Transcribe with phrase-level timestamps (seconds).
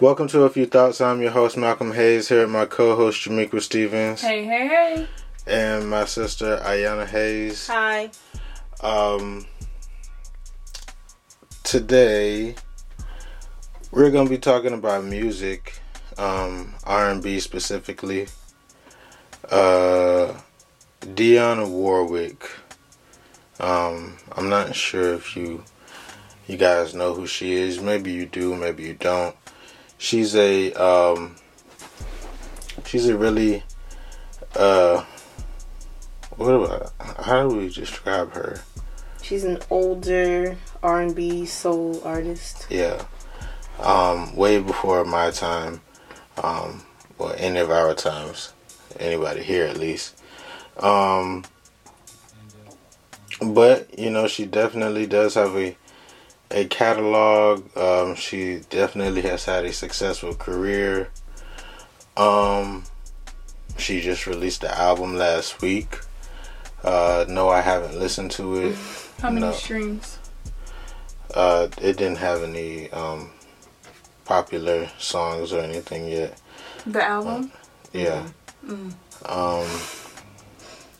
[0.00, 1.00] Welcome to A Few Thoughts.
[1.00, 4.20] I'm your host, Malcolm Hayes, here with my co host, Jamaica Stevens.
[4.20, 5.08] Hey, hey, hey.
[5.44, 7.66] And my sister, Ayana Hayes.
[7.66, 8.08] Hi.
[8.80, 9.46] Um,
[11.64, 12.54] today,
[13.90, 15.80] we're going to be talking about music,
[16.16, 18.28] um, R&B specifically.
[19.50, 20.32] Uh,
[21.00, 22.48] Dionne Warwick.
[23.58, 25.64] Um, I'm not sure if you
[26.46, 27.80] you guys know who she is.
[27.80, 29.34] Maybe you do, maybe you don't.
[29.98, 31.36] She's a um,
[32.84, 33.64] she's a really
[34.56, 35.04] uh,
[36.36, 36.92] what about
[37.26, 38.60] how do we describe her?
[39.22, 42.66] She's an older R&B soul artist.
[42.70, 43.04] Yeah,
[43.80, 45.80] um, way before my time,
[46.42, 46.82] um,
[47.18, 48.52] or any of our times,
[48.98, 50.20] anybody here at least.
[50.78, 51.44] Um,
[53.40, 55.76] but you know, she definitely does have a
[56.50, 57.76] a catalog.
[57.76, 61.10] Um, she definitely has had a successful career.
[62.16, 62.84] Um,
[63.76, 66.00] she just released the album last week.
[66.82, 68.76] Uh, no, I haven't listened to it.
[69.20, 69.52] How many No.
[69.52, 70.18] streams?
[71.34, 73.30] Uh, it didn't have any um,
[74.24, 76.40] popular songs or anything yet.
[76.86, 77.52] The album?
[77.92, 78.26] Yeah.
[78.64, 78.92] Mm.
[79.26, 79.66] Um,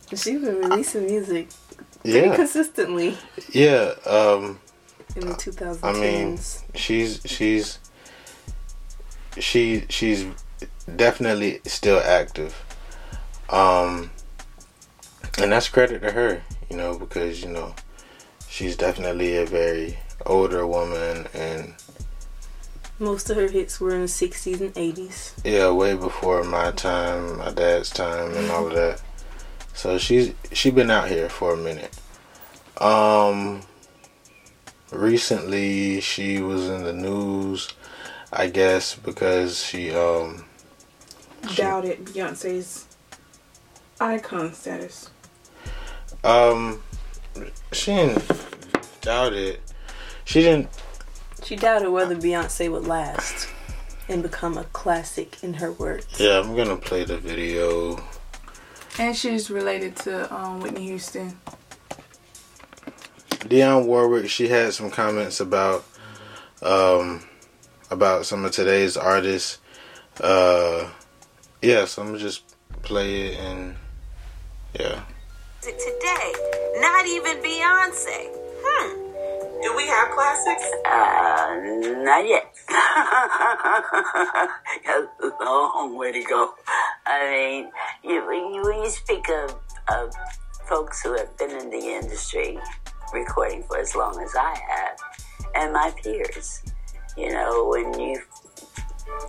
[0.09, 1.47] She's been releasing music
[2.03, 2.35] pretty yeah.
[2.35, 3.17] consistently
[3.51, 3.93] Yeah.
[4.05, 4.59] Um,
[5.15, 5.79] in the 2010s.
[5.83, 6.39] I mean,
[6.75, 7.79] she's she's
[9.37, 10.25] she she's
[10.95, 12.55] definitely still active.
[13.49, 14.11] Um
[15.37, 17.75] and that's credit to her, you know, because you know,
[18.47, 21.73] she's definitely a very older woman and
[23.01, 25.31] most of her hits were in the 60s and 80s.
[25.45, 29.01] yeah, way before my time, my dad's time and all of that.
[29.73, 31.97] So she's she been out here for a minute.
[32.77, 33.61] Um
[34.91, 37.69] recently she was in the news
[38.31, 40.45] I guess because she um
[41.49, 42.85] She- Doubted Beyonce's
[43.99, 45.09] icon status.
[46.23, 46.81] um
[47.71, 48.23] she didn't
[49.01, 49.61] doubt it.
[50.25, 50.69] She didn't
[51.43, 53.47] She doubted whether Beyonce would last
[54.07, 56.07] and become a classic in her words.
[56.19, 58.01] yeah, I'm gonna play the video.
[58.97, 61.39] And she's related to um, Whitney Houston.
[63.39, 65.85] Dionne Warwick, she had some comments about
[66.61, 67.23] um
[67.89, 69.59] about some of today's artists.
[70.21, 70.89] Uh
[71.61, 73.75] yeah, so I'm gonna just play it and
[74.79, 75.03] yeah.
[75.61, 76.33] today.
[76.77, 78.29] Not even Beyonce.
[78.61, 79.09] Hmm.
[79.61, 80.63] Do we have classics?
[80.85, 81.59] Uh,
[82.03, 82.53] not yet.
[84.85, 86.53] Got a long way to go.
[87.05, 87.71] I mean,
[88.03, 89.55] you, when you, when you speak of,
[89.93, 90.13] of
[90.69, 92.57] folks who have been in the industry
[93.13, 94.97] recording for as long as I have,
[95.55, 96.63] and my peers,
[97.17, 98.21] you know, when you,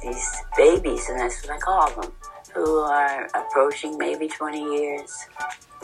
[0.03, 2.13] these babies, and that's what I call them,
[2.55, 5.27] who are approaching maybe 20 years,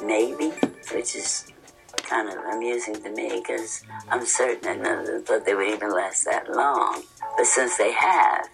[0.04, 0.50] maybe,
[0.92, 1.52] which is
[1.96, 6.24] kind of amusing to me because I'm certain of them thought they would even last
[6.24, 7.02] that long.
[7.36, 8.48] But since they have,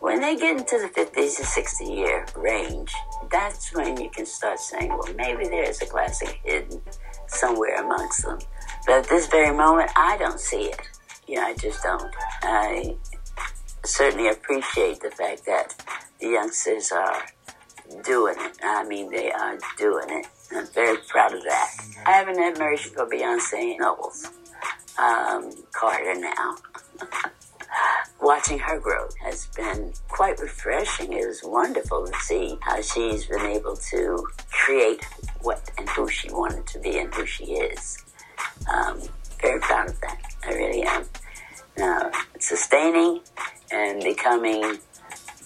[0.00, 2.92] when they get into the 50s to 60 year range,
[3.30, 6.80] that's when you can start saying, well, maybe there's a classic hidden
[7.26, 8.38] somewhere amongst them.
[8.86, 10.80] But at this very moment, I don't see it.
[11.26, 12.14] You know, I just don't.
[12.42, 12.96] I
[13.84, 15.74] certainly appreciate the fact that
[16.20, 17.22] the youngsters are
[18.04, 18.58] doing it.
[18.62, 20.26] I mean, they are doing it.
[20.52, 21.70] I'm very proud of that.
[22.06, 24.30] I have an admiration for Beyonce Knowles,
[24.98, 26.56] um, Carter now.
[28.20, 31.12] Watching her growth has been quite refreshing.
[31.12, 35.04] It was wonderful to see how she's been able to create
[35.42, 38.03] what and who she wanted to be and who she is.
[38.72, 39.00] Um,
[39.40, 40.20] very proud of that.
[40.46, 41.04] I really am.
[41.76, 43.20] Now, sustaining
[43.72, 44.78] and becoming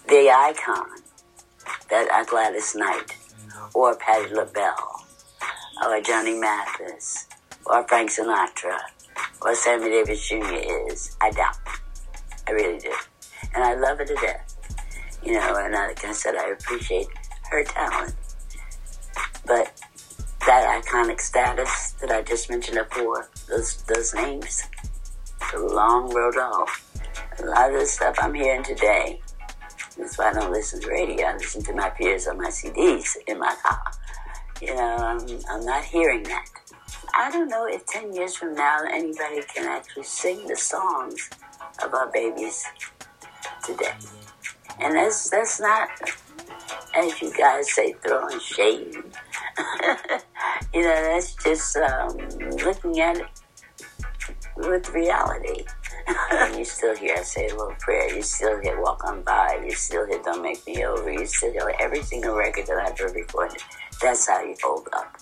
[0.08, 0.86] the icon
[1.90, 3.16] that a Gladys Knight
[3.74, 5.04] or Patti LaBelle
[5.86, 7.26] or Johnny Mathis
[7.66, 8.78] or Frank Sinatra
[9.42, 10.54] or Sammy Davis Jr.
[10.90, 11.56] is, I doubt.
[12.46, 12.92] I really do.
[13.54, 14.54] And I love her to death.
[15.22, 17.08] You know, and I- like I said, I appreciate
[17.50, 18.14] her talent.
[19.46, 19.72] But
[20.46, 24.62] that iconic status that I just mentioned before, those, those names,
[25.52, 26.84] the long road off.
[27.40, 29.20] A lot of the stuff I'm hearing today
[29.98, 31.26] that's why I don't listen to radio.
[31.26, 33.82] I listen to my peers on my CDs in my car.
[34.62, 35.18] You know, I'm,
[35.50, 36.46] I'm not hearing that.
[37.14, 41.28] I don't know if 10 years from now anybody can actually sing the songs
[41.84, 42.64] of our babies
[43.64, 43.92] today.
[44.78, 45.88] And that's, that's not,
[46.94, 48.94] as you guys say, throwing shade.
[50.74, 52.16] you know, that's just um,
[52.64, 53.26] looking at it
[54.56, 55.64] with reality.
[56.32, 58.14] and you still hear I say a little prayer.
[58.14, 59.60] You still hear walk on by.
[59.64, 61.10] You still hear don't make me over.
[61.12, 63.62] You still hear every single record that I've ever recorded.
[64.02, 65.16] That's how you hold up.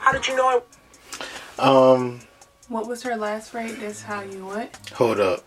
[0.00, 0.62] How did you know
[1.58, 2.20] I Um,
[2.68, 3.78] What was her last rate?
[3.80, 4.76] That's how you what?
[4.94, 5.44] hold up.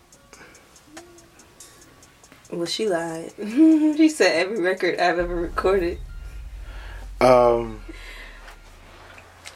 [2.50, 3.32] Well, she lied.
[3.38, 5.98] she said every record I've ever recorded.
[7.22, 7.82] Um,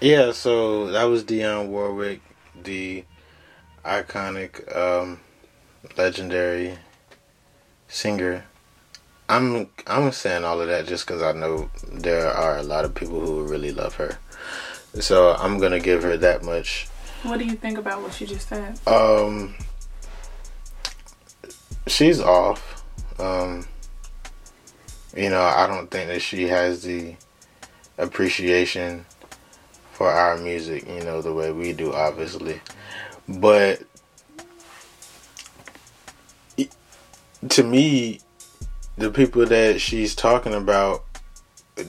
[0.01, 2.21] yeah, so that was Dionne Warwick,
[2.63, 3.05] the
[3.85, 5.19] iconic, um,
[5.97, 6.79] legendary
[7.89, 8.45] singer.
[9.29, 12.95] I'm I'm saying all of that just because I know there are a lot of
[12.95, 14.19] people who really love her.
[15.01, 16.87] So I'm gonna give her that much.
[17.25, 18.79] What do you think about what she just said?
[18.87, 19.57] Um,
[21.89, 22.85] she's off.
[23.19, 23.67] Um,
[25.17, 27.17] you know, I don't think that she has the
[27.99, 29.07] appreciation
[29.93, 32.61] for our music, you know, the way we do, obviously.
[33.29, 33.83] But
[37.49, 38.21] to me,
[38.97, 41.05] the people that she's talking about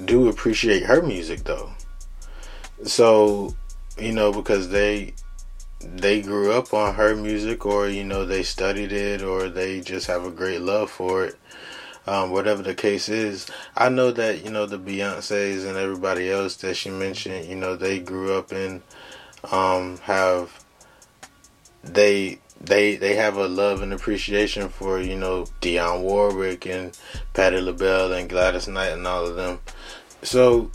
[0.06, 1.72] do appreciate her music, though.
[2.84, 3.56] So,
[3.98, 5.14] you know, because they
[5.80, 10.08] they grew up on her music or you know they studied it or they just
[10.08, 11.36] have a great love for it
[12.08, 16.56] um, whatever the case is i know that you know the beyonces and everybody else
[16.58, 18.82] that she mentioned you know they grew up in
[19.52, 20.64] um, have
[21.84, 26.98] they they they have a love and appreciation for you know Dionne Warwick and
[27.34, 29.60] Patti LaBelle and Gladys Knight and all of them
[30.24, 30.72] so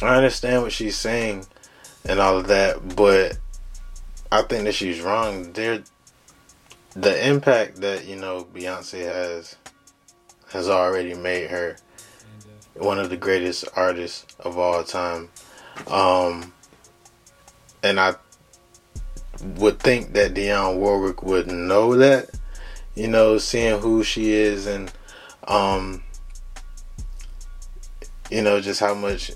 [0.00, 1.46] I understand what she's saying
[2.06, 3.38] and all of that but
[4.32, 5.52] I think that she's wrong.
[5.52, 5.82] There,
[6.94, 9.56] the impact that you know Beyonce has
[10.52, 11.76] has already made her
[12.74, 15.28] one of the greatest artists of all time.
[15.86, 16.52] Um,
[17.82, 18.14] and I
[19.56, 22.30] would think that Dionne Warwick would know that,
[22.94, 24.92] you know, seeing who she is and,
[25.48, 26.02] um,
[28.30, 29.32] you know, just how much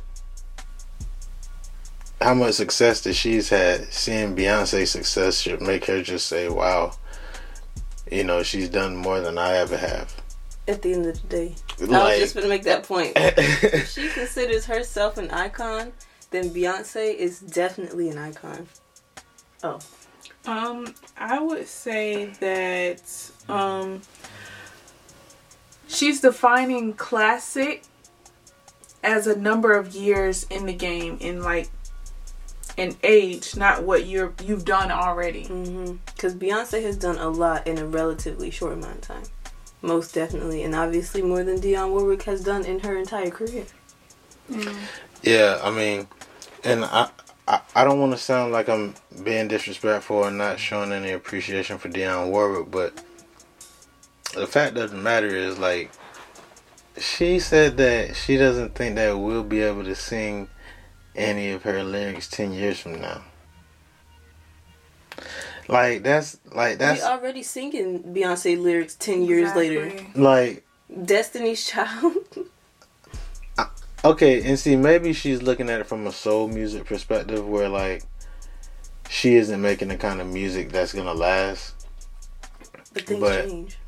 [2.20, 6.96] how much success that she's had, seeing Beyonce's success should make her just say, "Wow,
[8.10, 10.14] you know, she's done more than I ever have."
[10.68, 13.12] At the end of the day, I was just gonna make that point.
[13.16, 15.92] if she considers herself an icon,
[16.30, 18.66] then Beyonce is definitely an icon.
[19.62, 19.78] Oh,
[20.46, 24.02] Um, I would say that um
[25.88, 27.84] she's defining classic
[29.04, 31.68] as a number of years in the game in like
[32.78, 35.42] an age, not what you're you've done already.
[36.14, 39.22] because Beyonce has done a lot in a relatively short amount of time,
[39.86, 43.64] most definitely, and obviously more than Dionne Warwick has done in her entire career.
[45.22, 46.08] yeah, I mean,
[46.64, 47.10] and I.
[47.48, 51.78] I, I don't want to sound like I'm being disrespectful or not showing any appreciation
[51.78, 53.00] for Dionne Warwick, but
[54.34, 55.92] the fact the matter is, like,
[56.98, 60.48] she said that she doesn't think that we'll be able to sing
[61.14, 63.22] any of her lyrics 10 years from now.
[65.68, 69.92] Like, that's, like, that's, we already singing Beyonce lyrics ten years later.
[70.14, 70.64] Like,
[71.04, 72.14] Destiny's Child.
[74.04, 78.04] Okay, and see, maybe she's looking at it from a soul music perspective where, like,
[79.08, 81.74] she isn't making the kind of music that's gonna last.
[82.92, 83.78] but things But- change.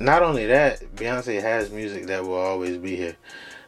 [0.00, 3.14] Not only that, Beyonce has music that will always be here.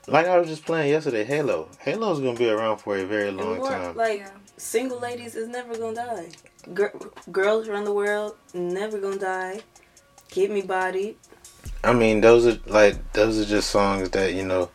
[0.08, 1.68] Like I was just playing yesterday, Halo.
[1.78, 3.94] Halo's gonna be around for a very long more, time.
[3.96, 4.30] like Yeah.
[4.56, 6.28] Single ladies is never gonna die.
[6.72, 6.92] Gir-
[7.30, 9.60] girls around the world never gonna die.
[10.30, 11.16] Get me bodied.
[11.82, 14.70] I mean, those are like those are just songs that you know.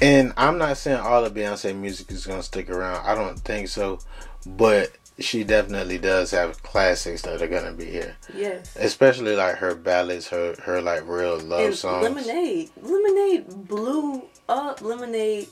[0.00, 3.06] And I'm not saying all of Beyonce music is gonna stick around.
[3.06, 3.98] I don't think so,
[4.46, 8.16] but she definitely does have classics that are gonna be here.
[8.34, 8.74] Yes.
[8.76, 12.02] especially like her ballads, her her like real love and songs.
[12.04, 12.70] Lemonade.
[12.80, 14.80] Lemonade blew up.
[14.80, 15.48] Lemonade.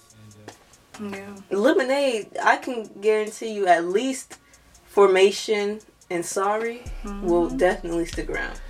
[1.01, 1.37] Yeah.
[1.51, 2.37] Lemonade.
[2.43, 4.39] I can guarantee you at least
[4.85, 5.81] Formation
[6.11, 7.57] and Sorry will mm-hmm.
[7.57, 8.61] definitely stick around.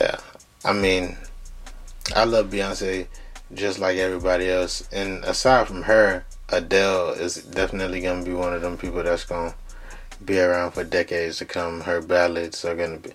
[0.00, 0.18] Yeah,
[0.64, 1.16] I mean,
[2.14, 3.06] I love Beyonce
[3.54, 8.62] just like everybody else, and aside from her, Adele is definitely gonna be one of
[8.62, 9.54] them people that's gonna
[10.24, 11.80] be around for decades to come.
[11.80, 13.12] Her ballads are gonna be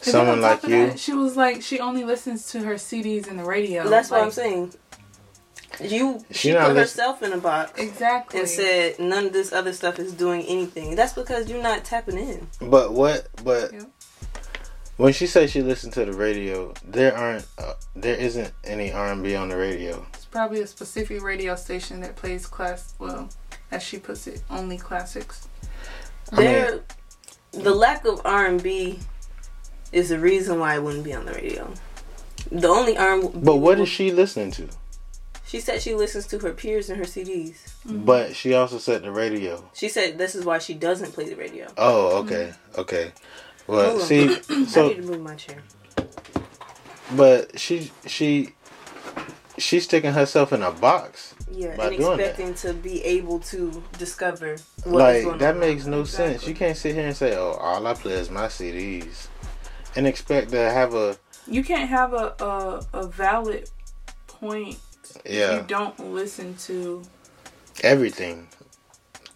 [0.00, 0.88] someone like you.
[0.88, 3.88] that, she was like she only listens to her CDs and the radio.
[3.88, 4.72] That's what I'm saying.
[5.82, 8.40] You She she, put listen- herself in a box Exactly.
[8.40, 10.94] and said none of this other stuff is doing anything.
[10.94, 12.46] That's because you're not tapping in.
[12.60, 13.28] But what?
[13.42, 13.80] But Yeah.
[14.96, 19.12] when she says she listened to the radio, there aren't, uh, there isn't any R
[19.12, 20.06] and B on the radio.
[20.14, 22.94] It's probably a specific radio station that plays class.
[22.98, 23.28] Well,
[23.70, 25.48] as she puts it, only classics.
[26.32, 26.80] I mean, There,
[27.52, 29.00] the lack of R and B
[29.92, 31.72] is the reason why it wouldn't be on the radio.
[32.52, 33.20] The only R.
[33.22, 34.68] But what is she listening to?
[35.54, 37.58] She said she listens to her peers and her CDs.
[37.86, 38.04] Mm-hmm.
[38.04, 39.62] But she also said the radio.
[39.72, 41.68] She said this is why she doesn't play the radio.
[41.78, 42.80] Oh, okay, mm-hmm.
[42.80, 43.12] okay.
[43.68, 44.06] Well, Hold on.
[44.08, 45.62] see, I so need to move my chair.
[47.14, 48.48] but she she
[49.56, 51.36] she's sticking herself in a box.
[51.48, 52.30] Yeah, By and doing that.
[52.30, 55.60] expecting to be able to discover what is like going that on.
[55.60, 56.48] makes no sense.
[56.48, 59.28] You can't sit here and say, "Oh, all I play is my CDs,"
[59.94, 63.70] and expect to have a You can't have a a, a valid
[64.26, 64.78] point
[65.24, 67.02] if yeah you don't listen to
[67.82, 68.48] everything.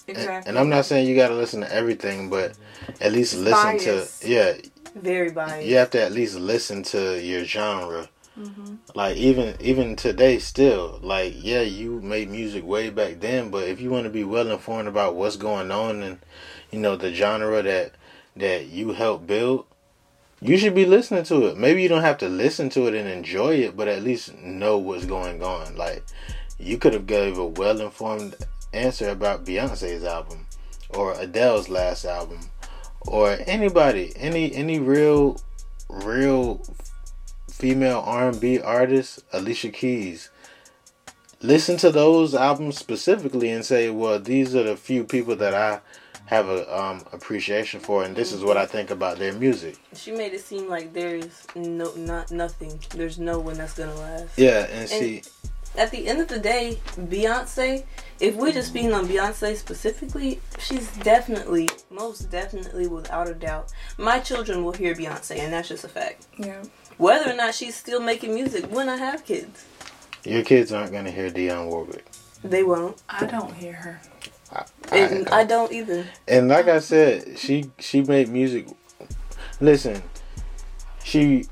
[0.07, 0.49] And- exactly.
[0.49, 2.57] And, I'm not saying you got to listen to everything, but
[3.01, 4.55] at least listen to yeah.
[4.95, 5.67] very biased.
[5.67, 8.09] You have to at least listen to your genre.
[8.39, 8.77] Mm-hmm.
[8.95, 13.81] Like even even today, still like yeah, you made music way back then, but if
[13.81, 16.19] you want to be well informed about what's going on and
[16.71, 17.93] you know the genre that
[18.37, 19.67] that you helped build,
[20.41, 21.57] you should be listening to it.
[21.57, 24.79] Maybe you don't have to listen to it and enjoy it, but at least know
[24.79, 25.77] what's going on.
[25.77, 26.05] Like
[26.59, 28.37] you could have gave a well informed
[28.73, 30.47] answer about Beyonce's album
[30.91, 32.39] or Adele's last album
[33.07, 35.41] or anybody, any any real
[35.89, 36.63] real
[37.51, 40.31] female R&B artist, Alicia Keys.
[41.41, 45.81] Listen to those albums specifically and say, well, these are the few people that I
[46.29, 49.77] have a um, appreciation for, and this is what I think about their music.
[49.95, 52.79] She made it seem like there's no not nothing.
[52.91, 54.39] There's no one that's gonna last.
[54.39, 55.23] Yeah, and see,
[55.77, 57.85] At the end of the day, Beyonce.
[58.21, 64.19] If we're just speaking on Beyonce specifically, she's definitely, most definitely, without a doubt, my
[64.19, 66.27] children will hear Beyonce, and that's just a fact.
[66.37, 66.63] yeah.
[66.99, 69.65] Whether or not she's still making music when I have kids,
[70.25, 72.05] your kids aren't gonna hear Dionne Warwick.
[72.45, 74.01] they won't, I don't hear her.
[74.93, 76.07] And I don't either.
[76.27, 78.67] And like I said, she she made music.
[79.61, 80.03] Listen,
[81.05, 81.47] she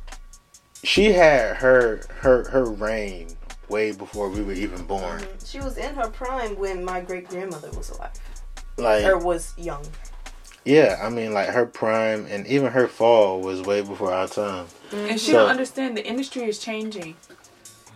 [0.82, 3.28] she had her her her reign
[3.68, 5.20] way before we were even born.
[5.20, 5.44] Mm-hmm.
[5.44, 8.12] She was in her prime when my great grandmother was alive
[8.76, 9.84] Like or was young.
[10.64, 14.66] yeah, I mean like her prime and even her fall was way before our time.
[14.90, 14.96] Mm-hmm.
[15.10, 17.16] And she So- don't understand the industry is changing.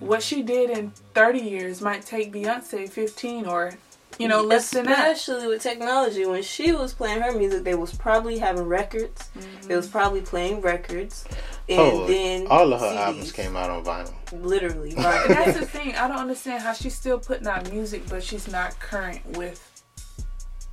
[0.00, 3.74] What she did in 30 years might take Beyonce 15 or,
[4.20, 4.86] you know, less than.
[4.88, 9.28] Especially with technology, when she was playing her music, they was probably having records.
[9.38, 9.68] Mm-hmm.
[9.68, 11.24] They was probably playing records,
[11.68, 12.96] and oh, then all of her CDs.
[12.96, 14.14] albums came out on vinyl.
[14.32, 14.90] literally.
[14.96, 15.28] And Right.
[15.28, 15.94] that's the thing.
[15.96, 19.66] I don't understand how she's still putting out music, but she's not current with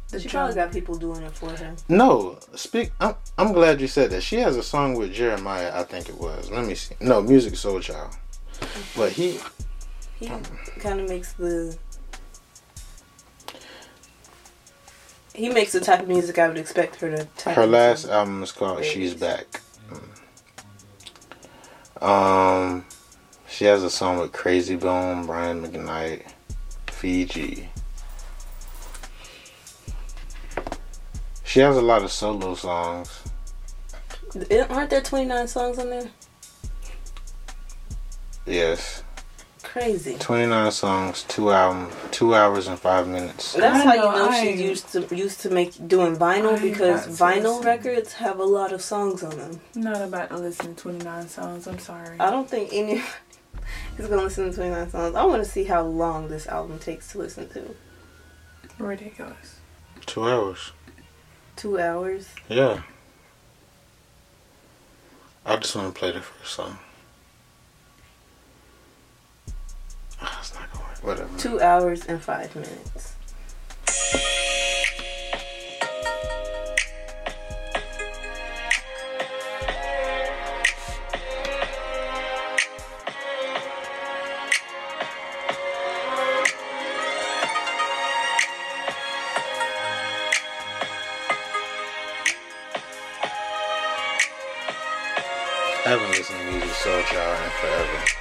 [0.10, 0.46] the she drum.
[0.46, 1.76] probably got people doing it for her.
[1.90, 2.92] No, speak.
[3.00, 4.22] I'm I'm glad you said that.
[4.24, 5.72] She has a song with Jeremiah.
[5.74, 6.50] I think it was.
[6.52, 6.96] Let me see.
[7.02, 8.16] No, Musiq Soulchild.
[8.96, 9.40] But he
[10.20, 10.28] He
[10.80, 11.78] kind of makes the.
[15.38, 17.26] He makes the type of music I would expect her to.
[17.38, 19.62] Type her last album is called She's Back.
[22.02, 22.84] Um,
[23.48, 26.24] she has a song with Krayzie Bone, Brian McKnight,
[26.88, 27.70] Fiji.
[31.44, 33.22] She has a lot of solo songs.
[34.70, 36.10] Aren't there twenty nine songs on there?
[38.48, 39.04] Yes,
[39.78, 40.16] Crazy.
[40.18, 43.54] twenty nine songs, two album, two hours and five minutes.
[43.54, 46.16] That's I how you know, know I she's ain't- used to used to make doing
[46.18, 47.66] vinyl ain't because vinyl listen.
[47.66, 49.60] records have a lot of songs on them.
[49.76, 51.68] I'm not about to listen to 29 songs.
[51.68, 52.20] I'm sorry.
[52.20, 53.04] I don't think any
[54.00, 55.16] is gonna listen to twenty nine songs.
[55.16, 57.76] I want to see how long this album takes to listen to.
[58.80, 59.60] Ridiculous.
[60.08, 60.72] Two hours.
[61.56, 62.30] Two hours.
[62.50, 62.82] Yeah.
[65.46, 66.78] I just want to play the first song.
[70.22, 70.86] It's not gonna.
[71.02, 71.38] Whatever.
[71.38, 73.14] Two hours and five minutes.
[95.88, 98.17] I haven't listened to Musiq Soulchild in forever.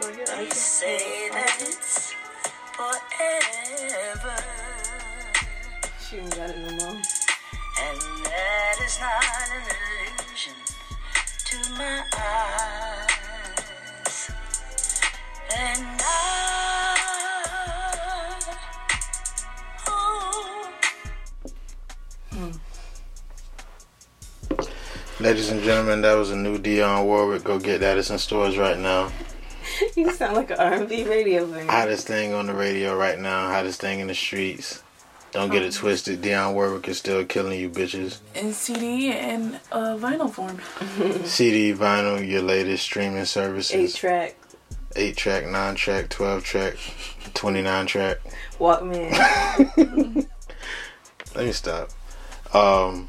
[0.00, 2.14] They say that it's
[2.72, 4.36] forever.
[6.00, 6.96] She ain't got it no more.
[7.80, 9.62] And that is not an
[10.18, 10.54] illusion
[11.44, 13.10] to my eyes.
[15.54, 16.10] And I,
[19.88, 20.70] oh,
[25.20, 27.44] Ladies and gentlemen, that was a new Dionne Warwick.
[27.44, 27.98] Go get that.
[27.98, 29.12] It's in stores right now.
[29.96, 31.70] You sound like an R&B radio singer.
[31.70, 33.48] Hottest thing on the radio right now.
[33.48, 34.82] Hottest thing in the streets.
[35.32, 36.20] Don't get it twisted.
[36.20, 38.18] Dionne Warwick is still killing you bitches.
[38.34, 40.60] In CD and uh, vinyl form.
[41.24, 43.74] CD, vinyl, your latest streaming services.
[43.74, 44.36] Eight track
[44.96, 46.74] 8 track, 9 track, 12 track,
[47.34, 48.18] 29 track.
[48.58, 49.12] Walkman.
[51.34, 51.88] Let me stop.
[52.52, 53.08] Um,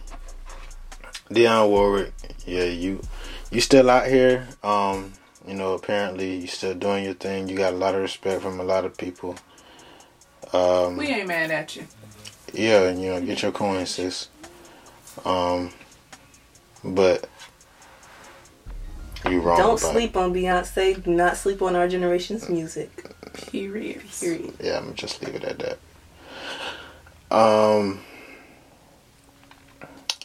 [1.29, 2.13] Dionne Warwick,
[2.45, 3.01] yeah, you
[3.51, 4.47] you still out here.
[4.63, 5.13] Um,
[5.47, 7.47] you know, apparently you're still doing your thing.
[7.49, 9.35] You got a lot of respect from a lot of people.
[10.53, 11.87] Um, We ain't mad at you.
[12.53, 14.29] yeah, and you know, get your coin, sis.
[15.25, 15.71] Um,
[16.83, 17.27] but
[19.29, 19.57] you wrong.
[19.57, 21.03] Don't about sleep on Beyonce.
[21.03, 22.89] Do not sleep on our generation's music.
[23.51, 24.01] Period.
[24.19, 24.53] Period.
[24.61, 27.35] Yeah, I'm gonna just leave it at that.
[27.35, 28.01] Um.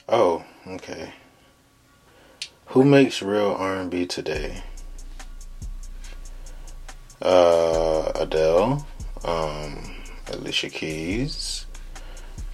[0.09, 1.13] Oh, okay.
[2.69, 4.63] Who makes real R&B today?
[7.21, 8.87] Uh, Adele,
[9.25, 9.95] um,
[10.33, 11.67] Alicia Keys,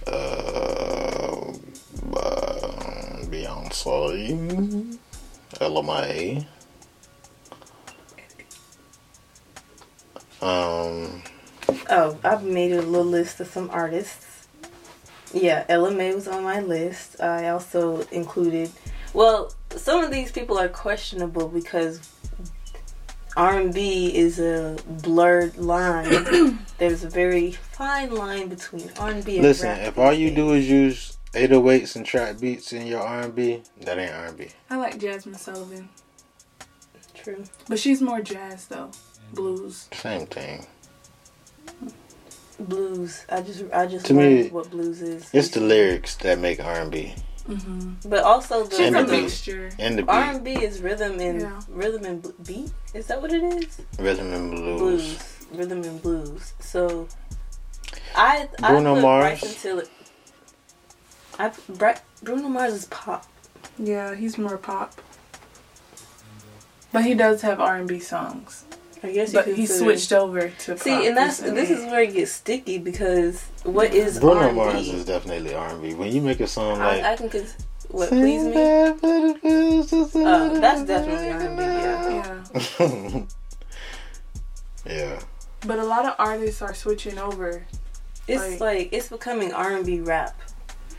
[0.07, 0.11] uh,
[2.15, 4.97] uh, Beyonce,
[5.83, 6.45] Mai.
[10.41, 11.21] Um,
[11.89, 14.47] Oh, I've made a little list of some artists.
[15.33, 17.21] Yeah, May was on my list.
[17.21, 18.71] I also included.
[19.13, 21.99] Well, some of these people are questionable because
[23.37, 26.59] R and B is a blurred line.
[26.77, 30.27] There's a very fine line between R and B and Listen, rap if all you
[30.29, 30.35] days.
[30.37, 34.47] do is use 808s and trap beats in your R&B, that ain't R&B.
[34.69, 35.89] I like Jazmine Sullivan.
[37.13, 38.91] true, But she's more jazz though.
[39.33, 39.89] Blues.
[39.91, 40.65] Same thing.
[42.59, 43.25] blues.
[43.29, 45.29] I just I just To me, what blues is.
[45.33, 47.15] It's the lyrics that make R&B
[47.47, 48.09] Mm-hmm.
[48.09, 49.69] but also the She's And a the mixture.
[49.77, 51.61] and the R and B is rhythm and Yeah.
[51.69, 52.71] rhythm and bl- beat.
[52.95, 53.81] Is that what it is?
[53.99, 54.79] rhythm and blues.
[54.79, 55.17] blues,
[55.53, 56.53] rhythm and blues.
[56.59, 57.07] So,
[58.15, 59.39] I Bruno I put Mars.
[59.41, 59.83] Bryson Tiller.
[61.37, 63.27] I Bra- Bruno Mars is pop.
[63.77, 64.95] Yeah, he's more pop.
[64.95, 66.89] Mm-hmm.
[66.93, 68.64] But he does have R and B songs.
[69.05, 71.61] I guess you But he switched over to See, and that's recently.
[71.61, 74.55] this is where it gets sticky because what is Bruno R&B?
[74.55, 75.93] Mars is definitely R&B.
[75.93, 77.55] When you make a song like I, I can cons-
[77.89, 78.55] what please me.
[78.55, 78.95] Uh,
[80.25, 81.61] Uh, that's definitely R&B.
[81.63, 82.65] Yeah.
[82.79, 83.21] Yeah.
[84.85, 85.19] yeah.
[85.65, 87.65] But a lot of artists are switching over.
[88.27, 90.39] It's Like- like it's becoming R&B rap.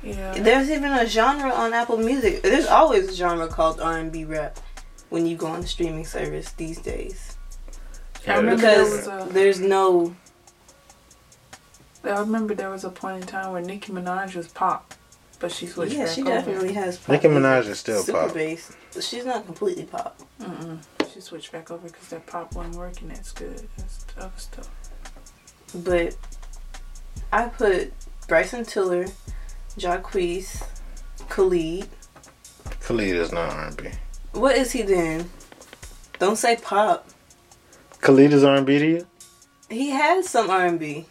[0.02, 0.34] Yeah.
[0.38, 2.42] There's even a genre on Apple Music.
[2.42, 4.58] There's always a genre called R&B rap
[5.08, 7.35] when you go on the streaming service these days.
[8.26, 10.14] I remember there Because a, there's no
[12.04, 14.94] I remember there was a point in time where Nicki Minaj was pop,
[15.40, 16.30] but she switched yeah, back she over.
[16.30, 16.98] definitely has.
[16.98, 17.26] pop Nicki.
[17.28, 18.34] Minaj is still super pop.
[18.34, 18.76] bass.
[19.00, 20.16] She's not completely pop.
[20.40, 20.78] Mm-mm.
[21.12, 24.68] She switched back over because that pop wasn't working as good as other stuff.
[25.74, 26.16] But
[27.32, 27.92] I put
[28.28, 29.06] Bryson Tiller,
[29.76, 30.64] Jacquees,
[31.28, 31.88] Khalid.
[32.80, 33.90] Khalid is not R&B.
[34.32, 35.28] What is he then?
[36.20, 37.08] Don't say pop.
[38.00, 39.06] Khalid is R&B to you?
[39.68, 41.06] He has some R and B.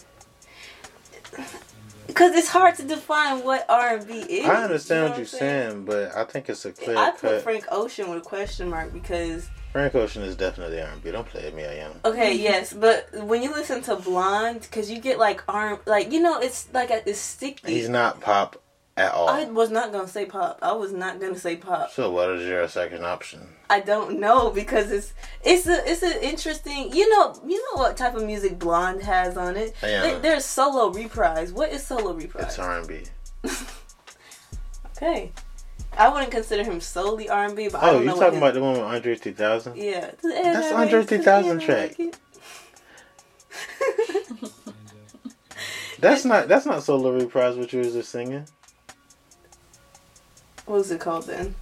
[2.07, 4.45] Because it's hard to define what R and B is.
[4.47, 5.25] I understand you know what you're I'm
[5.71, 7.41] saying, but I think it's a clear I put cut.
[7.41, 11.11] Frank Ocean with a question mark because Frank Ocean is definitely R&B.
[11.11, 11.91] Don't play me, I am.
[12.05, 16.21] okay, yes, but when you listen to Blonde, because you get like arm, like you
[16.21, 17.73] know, it's like a, it's sticky.
[17.73, 18.61] He's not pop
[18.97, 19.29] at all.
[19.29, 20.59] I was not gonna say pop.
[20.61, 21.91] I was not gonna say pop.
[21.91, 23.41] So what is your second option?
[23.69, 26.93] I don't know because it's it's a it's an interesting.
[26.95, 29.75] You know you know what type of music Blonde has on it.
[29.83, 30.19] Yeah.
[30.19, 31.51] There's solo reprise.
[31.51, 32.45] What is solo reprise?
[32.45, 33.03] It's R&B.
[34.97, 35.33] Okay,
[35.97, 38.61] I wouldn't consider him solely R and B, but I Oh, you talking about the
[38.61, 39.75] one with Andre 3000?
[39.75, 40.11] yeah.
[40.23, 41.97] That's Andre 3000 track.
[45.99, 48.45] That's not that's not solo reprise what you was just singing.
[50.65, 51.55] What was it called then?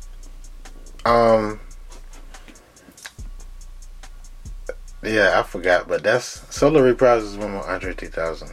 [1.06, 1.60] Um
[5.04, 8.50] Yeah, I forgot, but that's solo reprise is one with Andre 3000.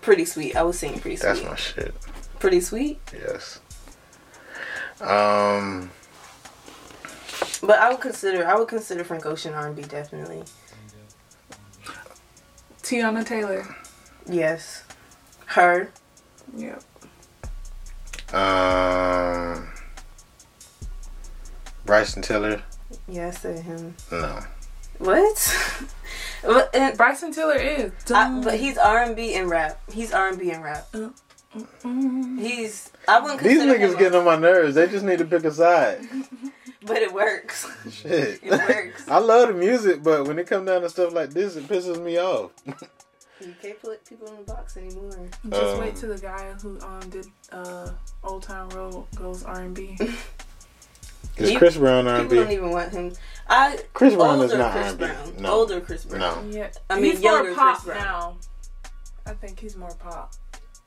[0.00, 0.56] Pretty sweet.
[0.56, 1.28] I was saying pretty sweet.
[1.28, 1.94] That's my shit.
[2.40, 3.00] Pretty sweet.
[3.12, 3.60] Yes.
[5.00, 5.90] Um
[7.62, 10.42] But I would consider I would consider Frank Ocean R and B definitely.
[12.82, 13.76] Teyana Taylor.
[14.26, 14.84] Yes.
[15.46, 15.90] Her.
[16.56, 16.82] Yep.
[18.32, 19.68] Um,
[21.84, 22.62] Bryson Tiller.
[23.08, 23.94] Yeah, I said him.
[24.10, 24.40] No.
[24.98, 25.88] What?
[26.74, 27.92] and, Bryson Tiller is.
[28.10, 29.80] I, but he's R and B and rap.
[29.90, 30.86] He's R and B and rap.
[32.38, 32.90] He's.
[33.06, 34.74] I wouldn't These niggas getting on my nerves.
[34.74, 36.00] They just need to pick a side.
[36.86, 37.66] but it works.
[37.90, 38.40] Shit.
[38.42, 39.04] It works.
[39.08, 42.02] I love the music, but when it comes down to stuff like this, it pisses
[42.02, 42.52] me off.
[43.44, 45.10] You can't put people in the box anymore.
[45.50, 47.90] Just Um, wait till the guy who um did uh
[48.22, 49.96] Old Town Road goes R and B.
[51.38, 52.54] Is You- Chris Brown People don't R&B?
[52.54, 53.12] even want him.
[53.48, 54.98] I Chris Brown is not Chris R&B.
[55.06, 55.32] Brown.
[55.38, 55.52] No.
[55.52, 56.20] Older Chris Brown.
[56.50, 56.56] No.
[56.56, 58.04] Yeah, I mean, he's younger more pop Chris Brown.
[58.04, 58.36] now.
[59.26, 60.34] I think he's more pop.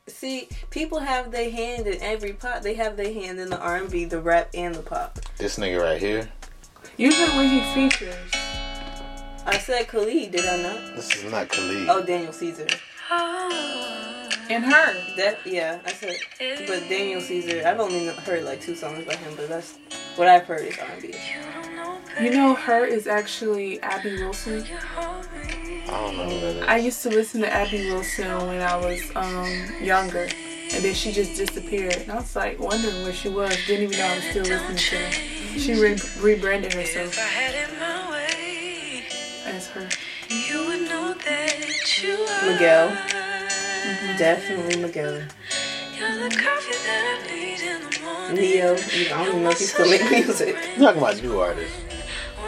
[0.08, 2.62] See, people have their hand in every pop.
[2.62, 5.18] They have their hand in the R and B, the rap, and the pop.
[5.38, 6.30] This nigga right here.
[6.98, 8.16] Usually when he features,
[9.46, 10.96] I said Khalid, did I not?
[10.96, 11.88] This is not Khalid.
[11.90, 12.68] Oh, Daniel Caesar.
[14.50, 14.94] and her.
[15.18, 16.16] That yeah, I said.
[16.68, 19.76] But Daniel Caesar, I've only heard like two songs by him, but that's
[20.16, 21.14] what I've heard is R and B.
[22.22, 24.66] You know, her is actually Abby Wilson.
[24.98, 26.64] I don't know who that is.
[26.68, 29.46] I used to listen to Abby Wilson when I was um
[29.82, 30.28] younger,
[30.74, 31.98] and then she just disappeared.
[31.98, 33.56] And I was like wondering where she was.
[33.68, 35.12] Didn't even know I was still listening to her.
[35.60, 37.16] She re- rebranded herself
[39.56, 39.88] as her.
[42.46, 44.18] Miguel, mm-hmm.
[44.18, 45.16] definitely Miguel.
[45.16, 46.76] you have the coffee
[48.34, 50.58] Ne-Yo, I don't even know if he still make music.
[50.58, 51.78] I'm talking about new artists.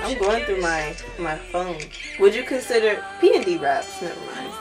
[0.02, 1.80] I'm going through my my phone.
[2.20, 4.02] Would you consider P and D raps?
[4.02, 4.54] Never mind.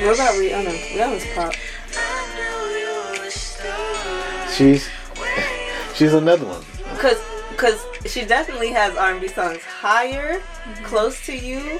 [0.00, 0.72] What about Rihanna?
[0.94, 1.52] Rihanna's pop.
[4.58, 4.90] She's
[5.94, 6.64] she's another one.
[6.98, 7.22] Cause,
[7.56, 9.62] cause she definitely has R&B songs.
[9.62, 10.42] Higher,
[10.82, 11.78] close to you.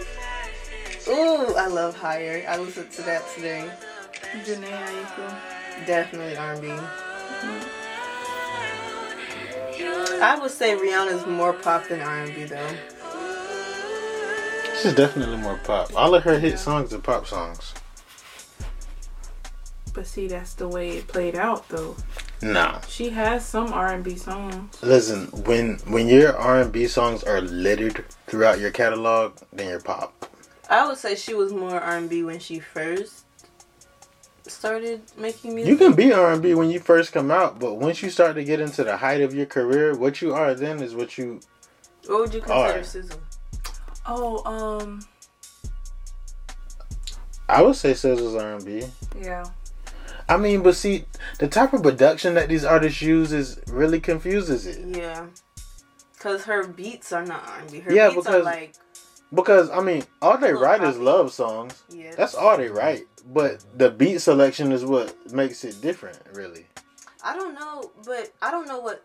[1.09, 2.45] Ooh, I love Higher.
[2.49, 3.69] I listened to that today.
[4.45, 5.87] Jhené Aiko.
[5.89, 6.71] Definitely R&B.
[10.23, 12.77] I would say Rihanna's more pop than R&B though.
[14.81, 15.97] She's definitely more pop.
[15.97, 17.75] All of her hit songs are pop songs.
[19.99, 21.97] But see, that's the way it played out, though.
[22.41, 22.79] Nah.
[22.83, 24.81] She has some R and B songs.
[24.81, 29.81] Listen, when when your R and B songs are littered throughout your catalog, then you're
[29.81, 30.31] pop.
[30.71, 33.25] I would say she was more R&B when she first
[34.47, 35.69] started making music.
[35.69, 38.37] You can be R and B when you first come out, but once you start
[38.37, 41.41] to get into the height of your career, what you are then is what you.
[42.07, 42.85] What would you consider Alright.
[42.85, 43.19] SZA?
[44.07, 45.01] Oh, um,
[47.49, 48.85] I would say SZA's R and B.
[49.21, 49.45] yeah.
[50.29, 51.05] I mean, but see,
[51.39, 54.97] the type of production that these artists use is really confuses it.
[54.97, 55.27] Yeah.
[56.19, 57.81] Cause her beats are not R&B.
[57.81, 58.75] Her Yeah, beats are because- like
[59.33, 61.83] Because I mean, all they Little write is love songs.
[61.91, 62.15] yeah.
[62.17, 63.07] That's all they write.
[63.27, 66.67] But the beat selection is what makes it different, really.
[67.23, 69.03] I don't know, but I don't know what.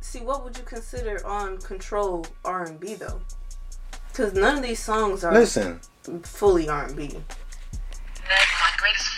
[0.00, 3.20] See, what would you consider on Control R and B though?
[4.08, 5.80] Because none of these songs are Listen,
[6.22, 7.08] fully R and B.
[7.08, 7.20] That's
[8.60, 9.17] my greatest fear.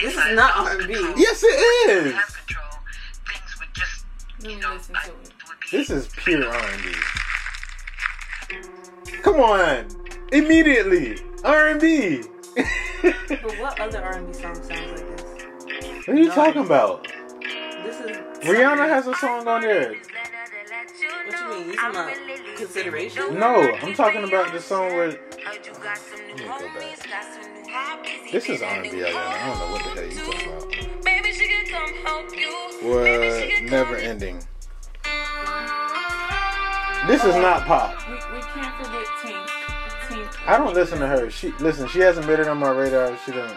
[0.00, 0.92] This if is I not R&B.
[1.16, 2.12] yes, it is.
[2.14, 2.80] have control,
[3.28, 4.04] things would just,
[4.42, 5.12] you know, I it.
[5.48, 5.76] would be.
[5.76, 6.94] This is pure R and B.
[9.22, 9.86] Come on,
[10.32, 12.22] immediately R and B.
[13.02, 16.06] But what other R and B song sounds like this?
[16.06, 17.06] What are you talking about?
[17.84, 19.94] This is Rihanna has a song on there.
[21.26, 21.66] What you mean?
[21.68, 23.38] You talking about consideration?
[23.38, 25.08] No, I'm talking about the song where.
[25.08, 27.52] Let me go back.
[28.32, 29.04] This is R and B.
[29.04, 29.10] I
[29.46, 31.04] don't know what the hell you talking about.
[31.04, 32.50] Maybe she could come help you.
[32.82, 33.70] What?
[33.70, 34.42] Never ending.
[37.06, 37.96] This is not pop.
[38.08, 39.46] We, we can't forget Tink.
[40.08, 40.48] Tink.
[40.48, 41.30] I don't listen to her.
[41.30, 41.86] She listen.
[41.88, 43.16] She hasn't been on my radar.
[43.24, 43.56] She doesn't.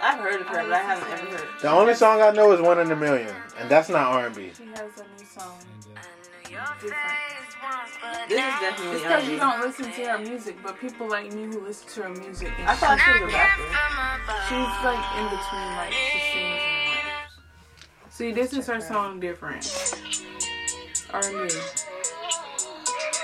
[0.00, 1.48] I've heard of her, but I haven't ever heard.
[1.62, 4.36] The only song I know is "One in a Million, and that's not R and
[4.36, 4.50] B.
[4.54, 5.58] She has a new song.
[6.80, 6.94] Different.
[8.28, 11.32] This is definitely It's R because you don't listen to her music, but people like
[11.32, 13.62] me who listen to her music, I thought she was a rapper.
[14.48, 18.16] she's like in between, like she sings and raps.
[18.16, 19.64] See, this is her song different.
[21.12, 21.54] R&B.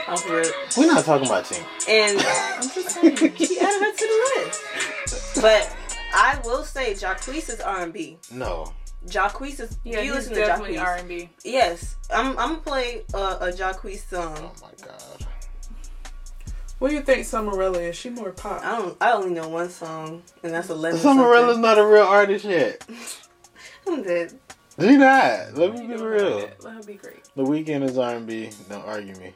[0.09, 0.47] Off rip.
[0.77, 1.65] We're not talking about Tink.
[1.89, 3.17] And I'm just saying.
[3.37, 5.41] she added her to the list.
[5.41, 5.77] But
[6.15, 8.19] I will say Jacquees is R and B.
[8.33, 8.73] No.
[9.07, 11.01] Jacquees is Yeah, you listen to definitely Jacquees.
[11.03, 11.31] R&B.
[11.45, 14.35] Yes, I'm I'm gonna play uh, a Jacquees song.
[14.39, 14.71] Oh song.
[14.81, 15.27] my god.
[16.79, 17.97] What do you think Summerella is?
[17.97, 18.63] She more pop.
[18.65, 18.97] I don't.
[19.01, 20.99] I only know one song, and that's eleven.
[20.99, 22.87] Summerella's not a real artist yet.
[23.87, 24.39] I'm dead.
[24.79, 25.55] She not.
[25.55, 26.49] Let me be real.
[26.61, 27.25] Let her be great.
[27.37, 28.51] The Weeknd is R and B.
[28.71, 29.33] Don't argue me.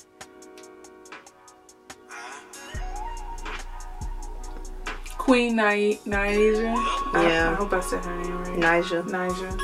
[5.24, 6.74] Queen Ni- Niasia.
[7.14, 7.50] I- Yeah.
[7.50, 8.58] I, hope I said her name right.
[8.58, 9.02] Nigel.
[9.04, 9.58] Niasia.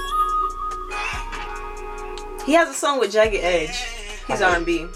[2.46, 3.76] He has a song with Jagged Edge.
[4.26, 4.86] He's R and B.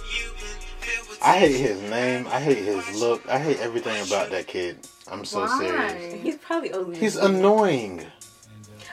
[1.23, 2.27] I hate his name.
[2.29, 3.29] I hate his look.
[3.29, 4.79] I hate everything about that kid.
[5.09, 6.15] I'm so serious.
[6.23, 6.97] He's probably older.
[6.97, 8.05] He's annoying.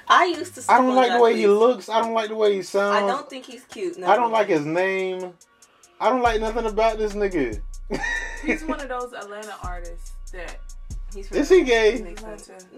[0.10, 0.64] I used to.
[0.70, 1.88] I don't like the way he looks.
[1.88, 3.02] I don't like the way he sounds.
[3.02, 3.98] I don't think he's cute.
[3.98, 5.32] No, I don't like his name.
[6.02, 7.62] I don't like nothing about this nigga.
[8.44, 10.58] He's one of those Atlanta artists that
[11.14, 12.16] He's Is he gay?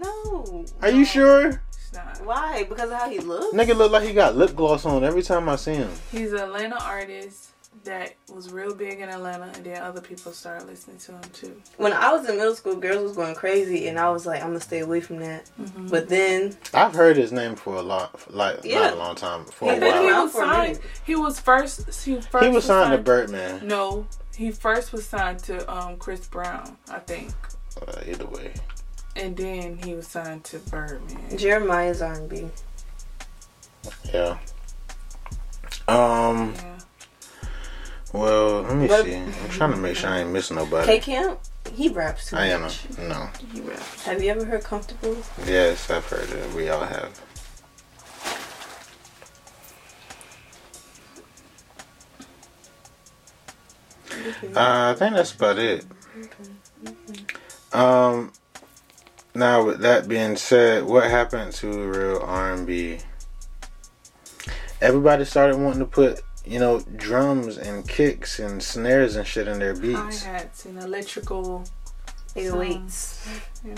[0.02, 0.64] No.
[0.82, 1.62] Are you sure?
[1.76, 2.24] He's not.
[2.24, 2.64] Why?
[2.64, 3.54] Because of how he looks.
[3.54, 5.90] Nigga look like he got lip gloss on every time I see him.
[6.10, 7.50] He's an Atlanta artist
[7.84, 11.60] that was real big in Atlanta, and then other people started listening to him too.
[11.76, 14.48] When I was in middle school, girls was going crazy, and I was like, I'm
[14.48, 15.50] gonna stay away from that.
[15.60, 15.88] Mm-hmm.
[15.88, 18.80] But then I've heard his name for a long, like Yeah.
[18.80, 20.22] not a long time, for He's a been And he while.
[20.24, 20.78] was signed.
[21.04, 22.04] He was first.
[22.04, 22.44] He first.
[22.46, 23.66] He was signed to signed- Birdman.
[23.68, 27.32] No, he first was signed to um, Chris Brown, I think,
[27.80, 28.52] Uh, either way,
[29.16, 31.16] and then he was signed to Birdman.
[31.36, 32.48] Jeremih's R&B.
[34.12, 34.38] yeah.
[35.88, 36.54] Um.
[36.56, 36.78] Yeah.
[38.12, 39.16] Well, let me What- see.
[39.16, 40.86] I'm trying to make sure I ain't missing nobody.
[40.86, 41.40] K Camp,
[41.74, 42.62] he raps too I am.
[42.62, 42.84] much.
[42.96, 43.28] A, no.
[43.52, 44.04] He raps.
[44.04, 45.16] Have you ever heard Comfortable?
[45.44, 46.54] Yes, I've heard it.
[46.54, 47.20] We all have.
[54.54, 55.84] Uh, I think that's about it.
[57.74, 58.32] Um,
[59.34, 62.98] now with that being said, what happened to real R and B?
[64.80, 69.58] Everybody started wanting to put, you know, drums and kicks and snares and shit in
[69.58, 70.22] their Hi beats.
[70.22, 71.64] hats and electrical.
[72.36, 73.26] 808s
[73.64, 73.74] Yeah.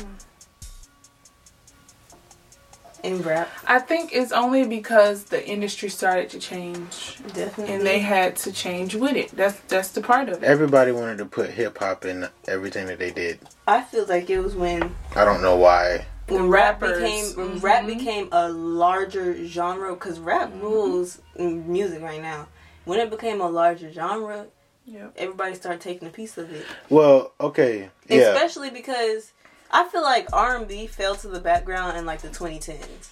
[3.05, 3.49] And rap.
[3.67, 7.75] I think it's only because the industry started to change, Definitely.
[7.75, 9.31] and they had to change with it.
[9.37, 10.47] That's that's the part of it.
[10.47, 13.41] Everybody wanted to put hip hop in everything that they did.
[13.67, 16.07] I feel like it was when I don't know why.
[16.29, 17.87] when rap became when rap Mhm.
[17.99, 22.49] became a larger genre because rap rules music right now.
[22.85, 24.47] When it became a larger genre,
[24.87, 25.15] Yep.
[25.17, 26.65] everybody started taking a piece of it.
[26.89, 28.19] Well, okay, yeah.
[28.33, 29.33] Especially because
[29.71, 33.11] I feel like R and B fell to the background in like the 2010s.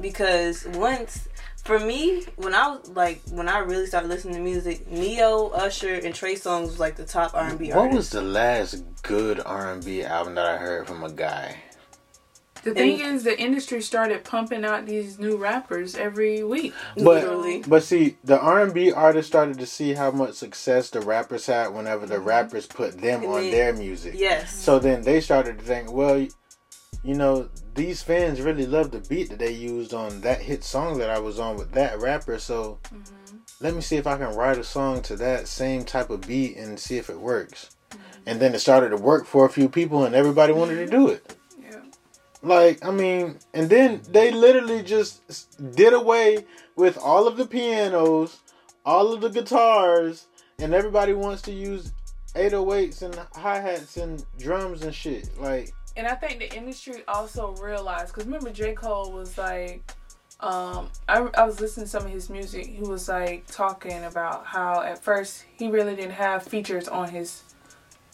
[0.00, 1.28] Because once,
[1.64, 5.94] for me, when I was like when I really started listening to music, Ne-Yo, Usher,
[5.94, 9.40] and Trey Songz was like the top R and B What was the last good
[9.44, 11.56] R and B album that I heard from a guy?
[12.64, 16.74] The thing is, the industry started pumping out these new rappers every week.
[16.96, 17.62] But Literally.
[17.66, 21.46] but see, the R and B artists started to see how much success the rappers
[21.46, 22.24] had whenever the mm-hmm.
[22.24, 24.14] rappers put them And on then- their music.
[24.16, 24.54] Yes.
[24.54, 26.26] So then they started to think, well,
[27.04, 30.98] you know, these fans really love the beat that they used on that hit song
[30.98, 32.38] that I was on with that rapper.
[32.38, 33.36] So mm-hmm.
[33.60, 36.56] let me see if I can write a song to that same type of beat
[36.56, 37.70] and see if it works.
[37.90, 38.00] Mm-hmm.
[38.26, 41.08] And then it started to work for a few people, and everybody wanted to do
[41.08, 41.37] it.
[42.42, 46.44] Like, I mean, and then they literally just did away
[46.76, 48.38] with all of the pianos,
[48.86, 50.26] all of the guitars,
[50.58, 51.92] and everybody wants to use
[52.34, 55.28] 808s and hi hats and drums and shit.
[55.40, 59.92] Like, And I think the industry also realized because remember J Cole was like,
[60.40, 62.66] um, I, I was listening to some of his music.
[62.66, 67.42] He was like talking about how at first he really didn't have features on his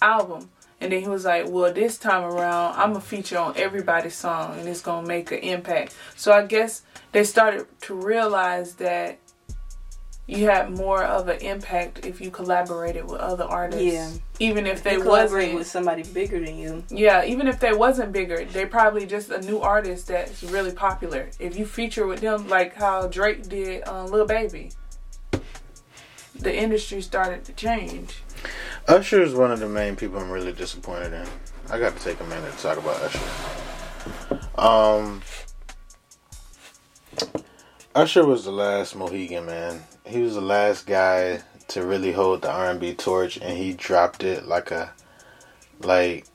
[0.01, 0.49] album,
[0.85, 4.59] and then he was like, "Well, this time around, I'm a feature on everybody's song,
[4.59, 9.19] and it's gonna make an impact." So I guess they started to realize that
[10.27, 14.11] you had more of an impact if you collaborated with other artists, Yeah.
[14.39, 16.83] even if they wasn't with somebody bigger than you.
[16.89, 21.29] yeah, even if they wasn't bigger, they probably just a new artist that's really popular.
[21.39, 24.71] If you feature with them, like how Drake did on Lil Baby,
[26.35, 28.23] the industry started to change.
[28.87, 31.27] Usher is one of the main people I'm really disappointed in.
[31.71, 34.41] I got to take a minute to talk about Usher.
[34.57, 35.23] Um,
[37.95, 39.83] Usher was the last Mohegan man.
[40.05, 44.47] He was the last guy to really hold the R&B torch, and he dropped it
[44.47, 44.93] like a
[45.81, 46.27] like.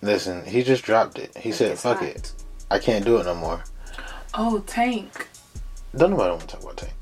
[0.00, 1.36] Listen, he just dropped it.
[1.36, 2.08] He said, "Fuck hot.
[2.08, 2.32] it,
[2.70, 3.64] I can't do it no more."
[4.32, 5.28] Oh, Tank.
[5.94, 6.92] Don't nobody want to talk about Tank.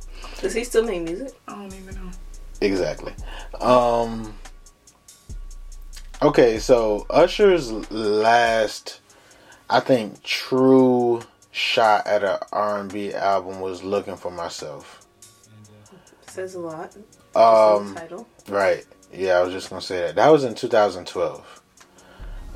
[0.40, 1.32] Does he still make music?
[1.46, 2.10] I don't even know.
[2.64, 3.12] Exactly.
[3.60, 4.34] Um
[6.22, 9.00] Okay, so Usher's last
[9.68, 15.06] I think true shot at a R&B album was Looking for Myself.
[16.26, 16.96] Says a lot.
[17.36, 18.26] Um title.
[18.48, 18.84] right.
[19.12, 20.16] Yeah, I was just gonna say that.
[20.16, 21.60] That was in 2012.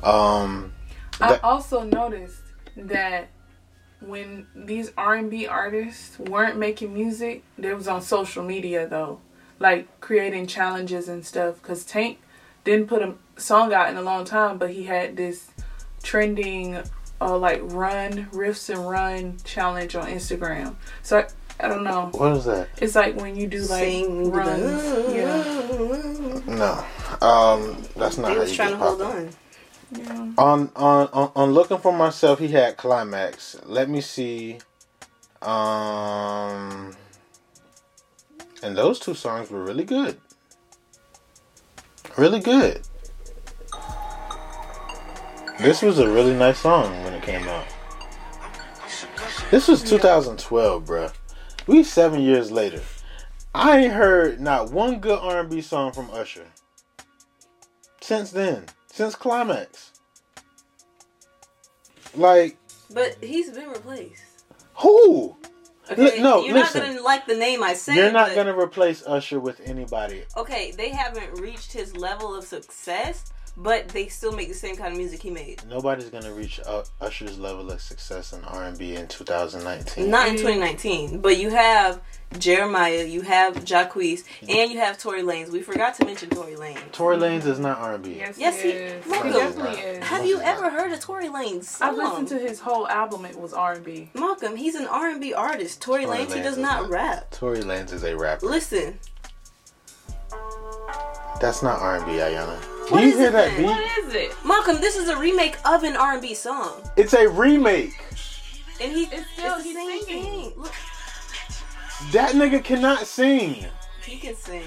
[0.03, 0.73] Um,
[1.21, 2.41] I That- also noticed
[2.75, 3.27] that
[4.01, 9.19] when these R and B artists weren't making music, they was on social media though,
[9.59, 11.61] like creating challenges and stuff.
[11.61, 12.19] Cause Tank
[12.63, 15.49] didn't put a song out in a long time, but he had this
[16.03, 16.81] trending,
[17.21, 20.75] uh, like run riffs and run challenge on Instagram.
[21.03, 21.27] So I,
[21.61, 22.09] I don't know.
[22.13, 22.69] What is that?
[22.77, 24.61] It's like when you do like Sing runs.
[24.61, 26.45] the- Yeah.
[26.47, 26.85] No,
[27.27, 29.27] um, that's not He how was you trying get to hold popular.
[29.27, 29.29] on.
[29.91, 30.33] yeah.
[30.43, 33.57] On, on on on looking for myself, he had climax.
[33.65, 34.59] Let me see.
[35.41, 36.95] Um,
[38.63, 40.19] and those two songs were really good.
[42.17, 42.81] Really good.
[45.59, 47.65] This was a really nice song when it came out.
[49.51, 51.13] This was 2012, bruh.
[51.67, 52.81] We seven years later.
[53.53, 56.45] I ain't heard not one good R&B song from Usher.
[58.01, 59.91] Since then, since Climax.
[62.15, 62.57] Like
[62.93, 64.23] But he's been replaced.
[64.75, 65.35] who?
[65.91, 66.81] Okay, no, you're listen.
[66.81, 67.95] not gonna like the name I said.
[67.95, 70.23] You're not gonna replace Usher with anybody.
[70.37, 74.93] Okay, they haven't reached his level of success, but they still make the same kind
[74.93, 75.61] of music he made.
[75.67, 80.09] Nobody's gonna reach U- Usher's level of success in R&B in 2019.
[80.09, 82.01] Not in 2019, but you have
[82.33, 85.49] Jeremih, you have Jacquees, and you have Tory Lanez.
[85.49, 86.91] We forgot to mention Tory Lanez.
[86.91, 88.13] Tory Lanez is not R&B.
[88.17, 89.05] Yes, Yes, he he- is.
[89.07, 90.03] Marco, He definitely is.
[90.05, 93.25] Have you ever heard of Tory Lanez I've listened to his whole album.
[93.25, 94.09] It was R and B.
[94.13, 95.81] Malcolm, he's an R&B artist.
[95.81, 96.89] Tory, Tory Lanez, he does not not.
[96.91, 97.31] rap.
[97.31, 98.45] Tory Lanez is a rapper.
[98.45, 98.99] Listen,
[101.41, 102.59] That's not R&B, Ayana.
[102.87, 103.57] Do What you hear that then?
[103.57, 103.65] beat?
[103.65, 104.35] What is it?
[104.45, 107.93] Malcolm, this is a remake of an R&B song, It's a remake.
[108.81, 110.23] and he It's still- the he's same singing.
[110.51, 110.53] thing.
[110.57, 110.73] Look,
[112.11, 113.65] That nigga cannot sing.
[114.05, 114.63] he can sing.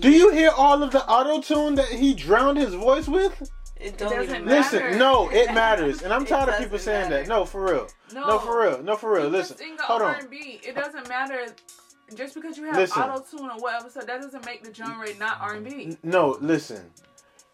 [0.00, 3.50] Do you hear all of the auto tune that he drowned his voice with?
[3.78, 4.44] It don't doesn't matter.
[4.44, 4.84] matter.
[4.86, 7.28] Listen, no, it matters, and I'm It tired of people doesn't saying that.
[7.28, 7.88] No, for real.
[8.14, 8.82] No, No, for real.
[8.82, 9.24] No, for real.
[9.24, 10.20] You Listen, can sing hold R on.
[10.20, 10.60] and B.
[10.62, 11.46] It doesn't matter.
[12.14, 13.02] Just because you have Listen.
[13.02, 15.96] auto tune or whatever, so that doesn't make the genre not R and B.
[16.02, 16.90] No, listen.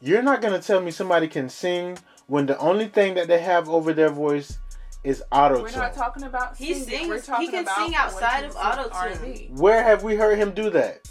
[0.00, 3.68] You're not gonna tell me somebody can sing when the only thing that they have
[3.68, 4.58] over their voice
[5.04, 5.64] is auto tune.
[5.64, 9.56] We're not talking about He sings- We're he can about sing outside of auto-tune.
[9.56, 11.08] Where have we heard him do that?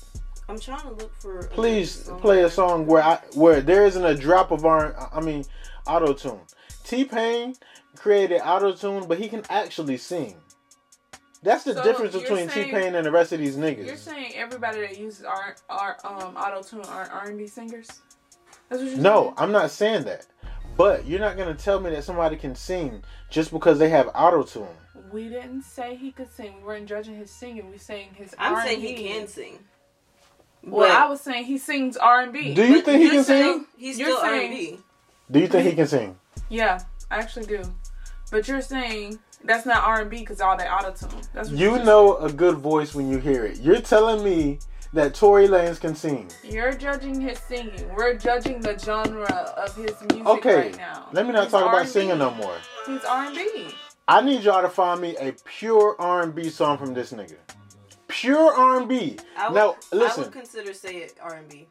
[0.47, 1.43] I'm trying to look for.
[1.47, 2.19] Please song.
[2.19, 5.09] play a song where I where there isn't a drop of R.
[5.13, 5.45] I mean,
[5.87, 6.41] auto tune.
[6.83, 7.55] T Pain
[7.95, 10.35] created auto tune, but he can actually sing.
[11.43, 13.85] That's the So difference between T Pain and the rest of these niggas.
[13.85, 17.87] You're saying everybody that uses R, R um auto tune are R and B singers?
[18.69, 19.33] That's what you're No, saying?
[19.37, 20.27] I'm not saying that.
[20.77, 24.43] But you're not gonna tell me that somebody can sing just because they have auto
[24.43, 24.67] tune.
[25.11, 26.57] We didn't say he could sing.
[26.59, 27.69] We weren't judging his singing.
[27.69, 28.33] We saying his.
[28.37, 28.67] I'm R&B.
[28.69, 29.59] saying he can sing.
[30.63, 32.53] Well, I was saying he sings R and B.
[32.53, 33.65] Do you but think he can saying sing?
[33.77, 34.79] He's You're still R&B.
[35.31, 36.15] Do you think he can sing?
[36.49, 37.63] Yeah, I actually do.
[38.29, 41.21] But you're saying that's not R and B because all that auto tune.
[41.33, 43.59] That's what You you're know a good voice when you hear it.
[43.59, 44.59] You're telling me
[44.93, 46.29] that Tory Lanez can sing.
[46.43, 47.89] You're judging his singing.
[47.95, 49.25] We're judging the genre
[49.57, 51.07] of his music Okay, right now.
[51.13, 51.89] let me not He's talk about R&B.
[51.89, 52.55] singing no more.
[52.85, 53.67] He's R and B.
[54.07, 57.35] I need y'all to find me a pure R&B song from this nigga.
[58.09, 59.17] Pure R&B.
[59.37, 61.67] I would, Now I would consider say it R&B.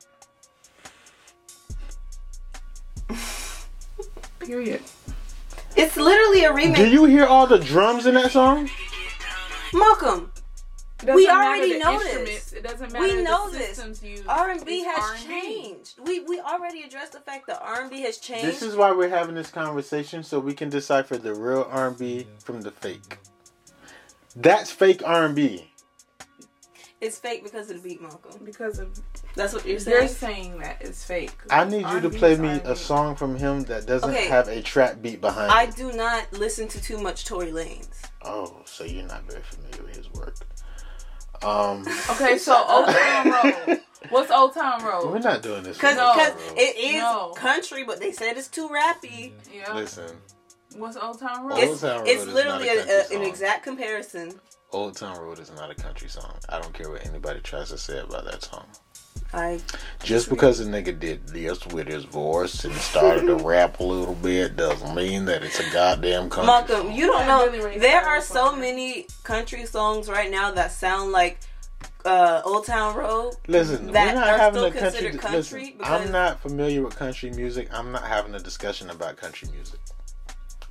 [4.39, 4.81] Period.
[5.77, 6.77] It's literally a remake.
[6.77, 8.69] Do you hear all the drums in that song?
[9.73, 10.33] Malcolm,
[11.01, 12.53] It doesn't We matter already the know this.
[12.53, 13.69] It doesn't matter We the know this.
[13.69, 14.27] systems used.
[14.27, 15.27] R&B has R&B.
[15.27, 15.95] changed.
[16.05, 18.47] We we already addressed the fact that R&B has changed.
[18.47, 22.63] This is why we're having this conversation so we can decipher the real R&B from
[22.63, 23.19] the fake.
[24.37, 25.71] That's fake R&B.
[27.01, 28.45] it's fake because of the beat, Malcolm.
[28.45, 28.89] Because of
[29.37, 29.97] That's what you're saying.
[29.99, 30.35] you're saying.
[30.45, 31.33] saying that it's fake.
[31.51, 32.63] I need you to R&B play me R&B.
[32.65, 34.29] a song from him that doesn't Okay.
[34.29, 35.77] have a trap beat behind I it.
[35.77, 37.89] do not listen to too much Tory Lanez.
[38.23, 40.35] Oh, so you're not very familiar with his work.
[41.43, 43.31] Um, Okay, so Old Town
[43.69, 43.81] Road.
[44.11, 45.07] What's Old Town Road?
[45.07, 45.25] we're Road?
[45.25, 45.77] not doing this.
[45.77, 46.13] Because No.
[46.57, 47.33] it is No.
[47.37, 49.33] country, but they said it's too rappy.
[49.53, 49.73] Yeah.
[49.75, 50.17] Listen,
[50.77, 51.53] What's Old Town Road?
[51.59, 53.25] Old It's, Town Road it's is literally not a a, country a, an song.
[53.25, 54.41] exact comparison.
[54.73, 56.33] Old Town Road is not a country song.
[56.49, 58.67] I don't care what anybody tries to say about that song.
[59.33, 59.61] I
[60.03, 64.15] Just because a nigga did this with his voice and started to rap a little
[64.17, 66.93] bit doesn't mean that it's a goddamn country Malcolm, song.
[66.95, 67.47] you don't know.
[67.49, 71.39] really there are so many country songs right now that sound like
[72.05, 73.35] uh, Old Town Road.
[73.47, 74.91] Listen, that we're not are having still a country.
[75.11, 77.69] considered country listen, because- I'm not familiar with country music.
[77.73, 79.79] I'm not having a discussion about country music.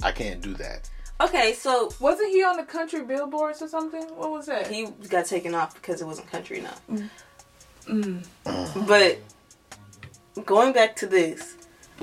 [0.01, 0.89] I can't do that.
[1.21, 4.03] Okay, so Wasn't he on the country billboards or something?
[4.15, 4.67] What was that?
[4.67, 6.81] he got taken off because it wasn't country enough.
[7.89, 8.87] Mm.
[8.87, 9.19] But
[10.45, 11.55] going back to this,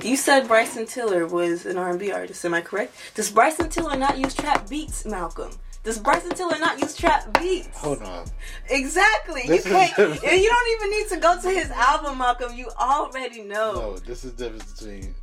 [0.03, 2.45] you said Bryson Tiller was an R&B artist.
[2.45, 2.95] Am I correct?
[3.15, 5.51] Does Bryson Tiller not use trap beats, Malcolm?
[5.83, 7.77] Does Bryson Tiller not use trap beats?
[7.77, 8.27] Hold on.
[8.69, 9.43] Exactly.
[9.47, 9.97] This you can't.
[9.97, 12.53] you don't even need to go to his album, Malcolm.
[12.53, 13.73] You already know.
[13.73, 15.15] No, this is the difference between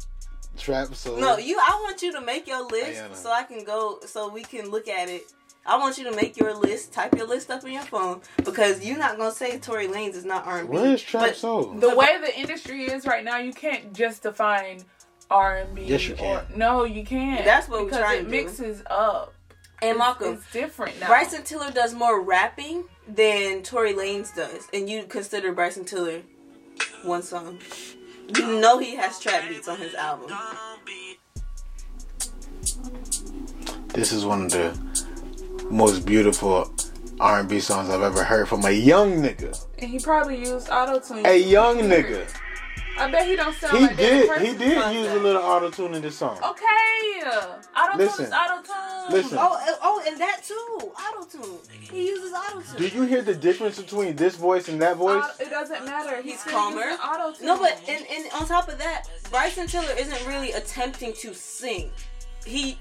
[0.56, 1.18] trap soul.
[1.18, 1.58] No, you.
[1.58, 3.14] I want you to make your list Ayana.
[3.14, 5.30] so I can go, so we can look at it.
[5.66, 6.92] I want you to make your list.
[6.92, 10.24] Type your list up on your phone because you're not gonna say Tory Lanez is
[10.24, 10.68] not R&B.
[10.68, 11.72] What is trap soul?
[11.72, 14.80] The way the industry is right now, you can't just define
[15.30, 15.84] R and B.
[15.84, 16.44] Yes, you can.
[16.54, 17.44] No, you can't.
[17.44, 18.30] That's what we're because trying it to do.
[18.30, 19.32] mixes up.
[19.82, 21.08] And Malcolm, It's different now.
[21.08, 26.22] Bryson Tiller does more rapping than Tory Lanez does, and you consider Bryson Tiller
[27.02, 27.58] one song.
[28.36, 30.30] You know he has trap beats on his album.
[33.88, 35.03] This is one of the
[35.70, 36.72] most beautiful
[37.20, 39.64] R&B songs I've ever heard from a young nigga.
[39.78, 41.24] and he probably used auto tune.
[41.26, 42.26] A young nigga.
[42.96, 44.28] I bet he don't sound He like did.
[44.30, 44.40] that.
[44.40, 46.36] He did use a little auto tune in this song.
[46.38, 47.26] Okay,
[47.76, 48.24] auto tune Listen.
[48.26, 49.12] is auto tune.
[49.12, 49.38] Listen.
[49.40, 51.58] Oh, oh, and that too, auto tune.
[51.80, 52.76] He uses auto tune.
[52.76, 55.24] Do you hear the difference between this voice and that voice?
[55.40, 56.22] It doesn't matter.
[56.22, 56.82] He's, He's calmer.
[56.82, 57.46] using Auto tune.
[57.46, 61.90] No, but and, and on top of that, Bryson Tiller isn't really attempting to sing.
[62.46, 62.78] He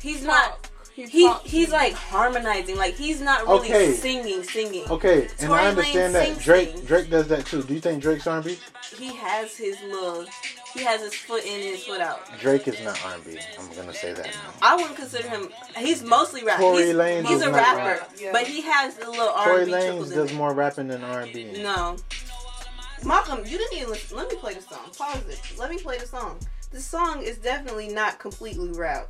[0.00, 0.70] he's not.
[0.96, 2.76] He's He he's like harmonizing.
[2.76, 3.92] Like he's not really Okay.
[3.92, 4.90] singing, singing.
[4.90, 6.86] Okay, and I Lanez understand that sings Drake things.
[6.88, 7.62] Drake does that too.
[7.62, 8.58] Do you think Drake's R&B?
[8.96, 10.24] He has his little.
[10.72, 12.22] He has his foot in and his foot out.
[12.40, 13.38] Drake is not R&B.
[13.60, 14.54] I'm gonna say that now.
[14.62, 15.50] I wouldn't consider him.
[15.76, 16.60] He's mostly rap.
[16.60, 18.32] Tory he's, Lanez he's is a not rapper, rap, yeah.
[18.32, 20.34] but he has a little Tory R&B trickled Lanez in does it.
[20.34, 21.62] more rapping than R&B.
[21.62, 21.96] No.
[23.04, 24.16] Malcolm, you didn't even listen.
[24.16, 24.90] Let me play the song.
[24.96, 25.42] Pause it.
[25.58, 26.38] Let me play the song.
[26.72, 29.08] The song is definitely not completely rap.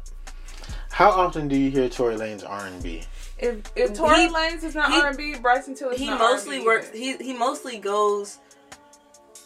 [0.90, 3.02] How often do you hear Tory Lanez R&B?
[3.38, 6.56] If if Tory He- Lanez is not R and B, Bryson Tiller's He not mostly
[6.56, 6.86] R&B works.
[6.94, 6.98] either.
[6.98, 8.38] He he mostly goes.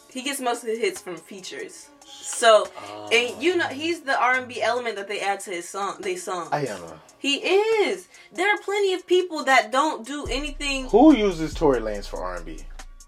[0.09, 1.87] He gets most of his hits from features.
[2.05, 2.67] So,
[3.11, 5.97] and you know, he's the R and B element that they add to his song.
[5.99, 6.47] They song.
[6.51, 6.81] I am.
[6.83, 8.07] a- He is.
[8.33, 10.85] There are plenty of people that don't do anything.
[10.89, 12.59] Who uses Tory Lanez for R&B?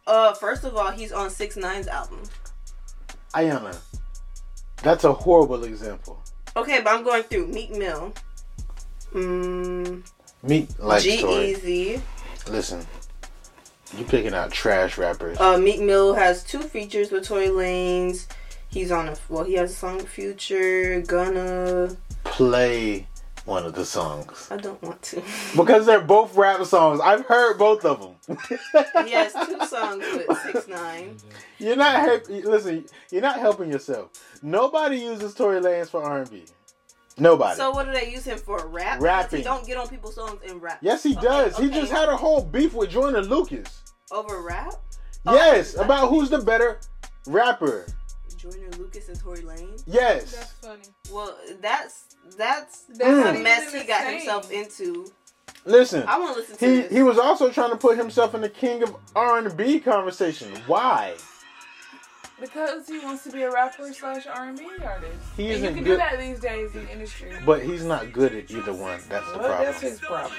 [0.05, 2.21] Uh, first of all, he's on Six Nine's album.
[3.34, 3.75] Ayana.
[4.84, 6.21] That's a horrible example.
[6.56, 8.14] Okay, but I'm going through Meek Mill.
[9.14, 10.04] Mm,
[10.43, 12.01] Meek likes G-Eazy.
[12.49, 12.86] Listen,
[13.97, 15.39] you picking out trash rappers.
[15.39, 18.28] Uh, Meek Mill has two features with Tory Lanez.
[18.70, 19.43] He's on a well.
[19.43, 21.95] He has a song with Future, Gunna.
[22.24, 23.08] Play
[23.46, 25.22] one of the songs I don't want to.
[25.58, 27.00] because they're both rap songs.
[27.02, 28.38] I've heard both of them.
[29.08, 31.18] yes, two songs with Six Nine.
[31.60, 32.86] You're not help- listen.
[33.12, 34.12] You're not helping yourself.
[34.41, 36.46] Nobody uses Tory Lanez for R&B.
[37.18, 37.56] Nobody.
[37.58, 38.66] So what do they use him for?
[38.68, 39.00] Rap?
[39.02, 39.39] Rapping.
[39.39, 40.80] He don't get on people's songs and rap.
[40.82, 41.58] yes, he Okay, does.
[41.58, 43.84] He just had a whole beef with Joyner Lucas.
[44.12, 44.74] over rap.
[45.26, 46.80] Oh, yes, I- about who's the better
[47.28, 47.86] rapper.
[48.44, 49.84] Joyner Lucas and Tory Lanez.
[49.88, 50.34] Yes.
[50.36, 50.82] That's funny.
[51.10, 53.24] Well, that's that's That's Mm.
[53.24, 54.18] not the mess he got same.
[54.18, 55.10] himself into.
[55.66, 56.04] Listen.
[56.08, 56.91] I want to listen to He this.
[56.91, 60.54] he was also trying to put himself in the king of R and B conversation.
[60.68, 61.16] Why?
[62.41, 65.14] Because he wants to be a rapper slash R and B artist.
[65.38, 67.32] He and you isn't can good- do that these days in the industry.
[67.46, 69.00] But he's not good at either one.
[69.08, 69.66] That's the Well, problem.
[69.66, 70.34] that's his problem.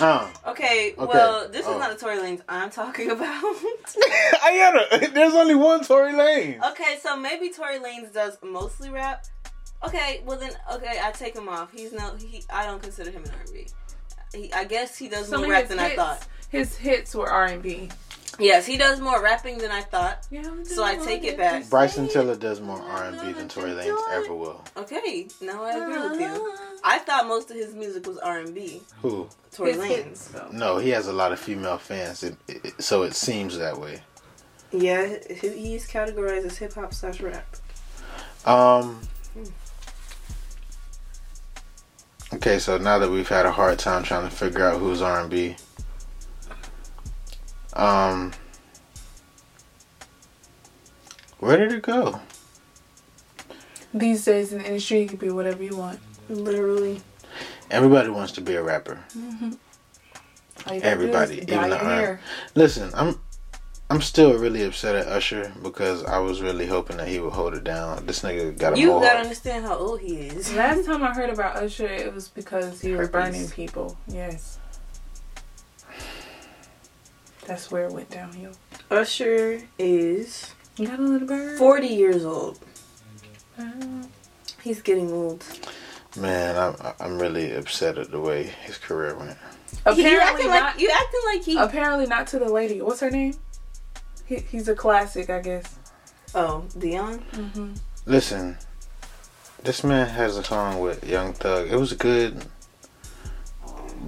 [0.00, 0.94] Uh, okay, Okay.
[0.96, 1.72] well, this Oh.
[1.74, 3.42] is not the Tory Lanez I'm talking about.
[4.42, 6.70] Ayana, there's only one Tory Lanez.
[6.70, 9.26] okay, so maybe Tory Lanez does mostly rap.
[9.84, 11.72] Okay, well then, okay, I take him off.
[11.72, 12.42] He's no, he.
[12.50, 13.66] I don't consider him an R&B.
[14.32, 16.26] He, I guess he does Some more rap than hits, I thought.
[16.48, 17.90] His hits were R and B.
[18.38, 20.26] Yes, he does more rapping than I thought.
[20.30, 21.68] Yeah, So I take it back.
[21.68, 24.64] Bryson Tiller does more R and B than Tory Lanez ever will.
[24.76, 26.56] Okay, now I agree with you.
[26.82, 28.80] I thought most of his music was R&B.
[29.02, 29.28] Who?
[29.52, 29.86] Tory Lanez.
[29.88, 30.48] hits, though.
[30.50, 34.00] No, he has a lot of female fans, it, it, so it seems that way.
[34.72, 37.44] Yeah, he's categorized as hip hop slash rap.
[38.46, 39.00] Um.
[42.32, 45.20] Okay, so now that we've had a hard time trying to figure out who's R
[45.20, 45.56] and B,
[47.74, 48.32] um,
[51.38, 52.20] where did it go?
[53.94, 56.00] These days in the industry, you can be whatever you want.
[56.28, 57.00] Literally.
[57.70, 58.98] Everybody wants to be a rapper.
[59.14, 59.50] All you
[60.66, 61.90] gotta do is Everybody, even the R.
[61.94, 62.20] hair.
[62.54, 63.18] Listen, I'm
[63.90, 67.52] I'm still really upset at Usher because I was really hoping that he would hold
[67.54, 68.06] it down.
[68.06, 69.02] This nigga got a You mohawk.
[69.02, 70.54] gotta understand how old he is.
[70.54, 73.98] Last time I heard about Usher, it was because he was burning people.
[74.08, 74.58] Yes.
[77.46, 78.52] That's where it went downhill.
[78.90, 81.58] Usher is You got a little bird.
[81.58, 82.58] 40 years old.
[83.58, 83.64] Uh,
[84.62, 85.44] He's getting old.
[86.16, 89.30] Man, I'm I'm really upset at the way his career went.
[89.30, 90.74] you Apparently acting not.
[90.74, 91.58] like you acting like he.
[91.58, 92.80] apparently not to the lady.
[92.80, 93.34] What's her name?
[94.26, 95.74] He, he's a classic, I guess.
[96.34, 97.20] Oh, Dionne.
[97.34, 97.72] hmm
[98.06, 98.56] Listen,
[99.64, 101.68] this man has a song with Young Thug.
[101.70, 102.44] It was good,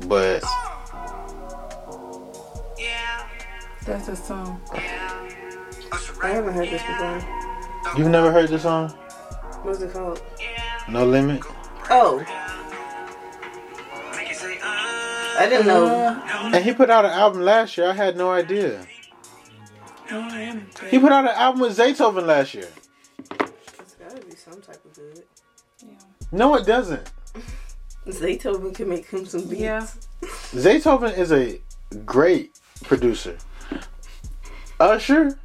[0.07, 0.43] but
[3.85, 4.61] That's a song.
[6.23, 7.99] I haven't heard this before.
[7.99, 8.89] you've never heard the song
[9.63, 10.23] What's it called?
[10.89, 11.43] No Limit.
[11.91, 12.23] Oh,
[15.37, 15.87] I didn't know.
[15.87, 17.89] Uh, And he put out an album last year.
[17.89, 18.87] I had no idea.
[20.91, 22.69] He put out an album with Zaytoven last year.
[23.31, 25.25] It's gotta be some type of good.
[26.31, 27.11] No, it doesn't.
[28.07, 29.61] Zaytoven can make him some beats.
[29.63, 29.87] Yeah.
[30.53, 31.61] Zaytoven is a
[32.05, 33.37] great producer.
[34.81, 35.39] Uh, Usher,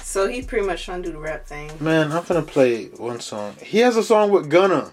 [0.00, 1.70] So he pretty much trying to do the rap thing.
[1.80, 3.54] man, I'm gonna play one song.
[3.62, 4.92] He has a song with Gunna.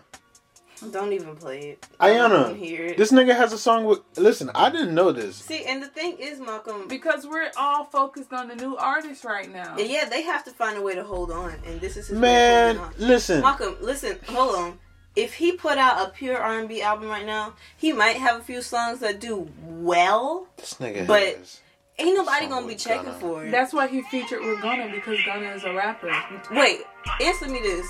[0.92, 1.86] Don't even play it.
[2.00, 2.98] I don't Ayana, hear it.
[2.98, 4.00] this nigga has a song with.
[4.18, 5.36] Listen, I didn't know this.
[5.36, 6.88] See, and the thing is, Malcolm.
[6.88, 9.76] Because we're all focused on the new artist right now.
[9.78, 12.78] Yeah, they have to find a way to hold on, and this is his Man,
[12.78, 12.94] way on.
[12.98, 13.42] listen.
[13.42, 14.80] Malcolm, listen, hold on.
[15.16, 18.40] If he put out a pure R and B album right now, he might have
[18.40, 20.48] a few songs that do well.
[20.58, 21.60] This nigga But- has.
[22.02, 23.20] Ain't nobody gonna be checking Gunna.
[23.20, 23.52] for it.
[23.52, 26.12] That's why he featured with Gunna because Gunna is a rapper.
[26.52, 26.82] Wait,
[27.22, 27.88] answer me this.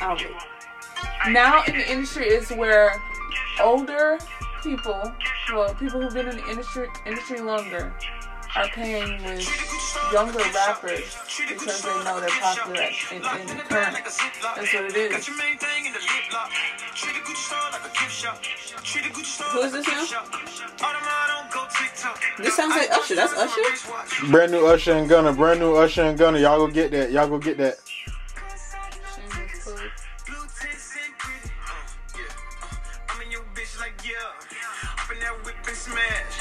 [0.00, 0.26] I'll wait.
[1.28, 3.00] Now in the industry is where
[3.62, 4.18] older
[4.62, 5.12] people,
[5.52, 7.92] well, people who've been in the industry industry longer,
[8.56, 9.46] are paying with
[10.12, 11.16] younger rappers
[11.48, 12.82] because they know they're popular
[13.12, 13.96] in, in the current.
[14.04, 15.26] That's what it is.
[19.52, 20.24] Who is this now?
[22.38, 23.14] This sounds like Usher.
[23.14, 24.30] That's Usher.
[24.30, 25.32] Brand new Usher and Gunna.
[25.32, 26.38] Brand new Usher and Gunna.
[26.38, 27.12] Y'all go get that.
[27.12, 27.78] Y'all go get that.
[35.72, 36.39] I heard it now.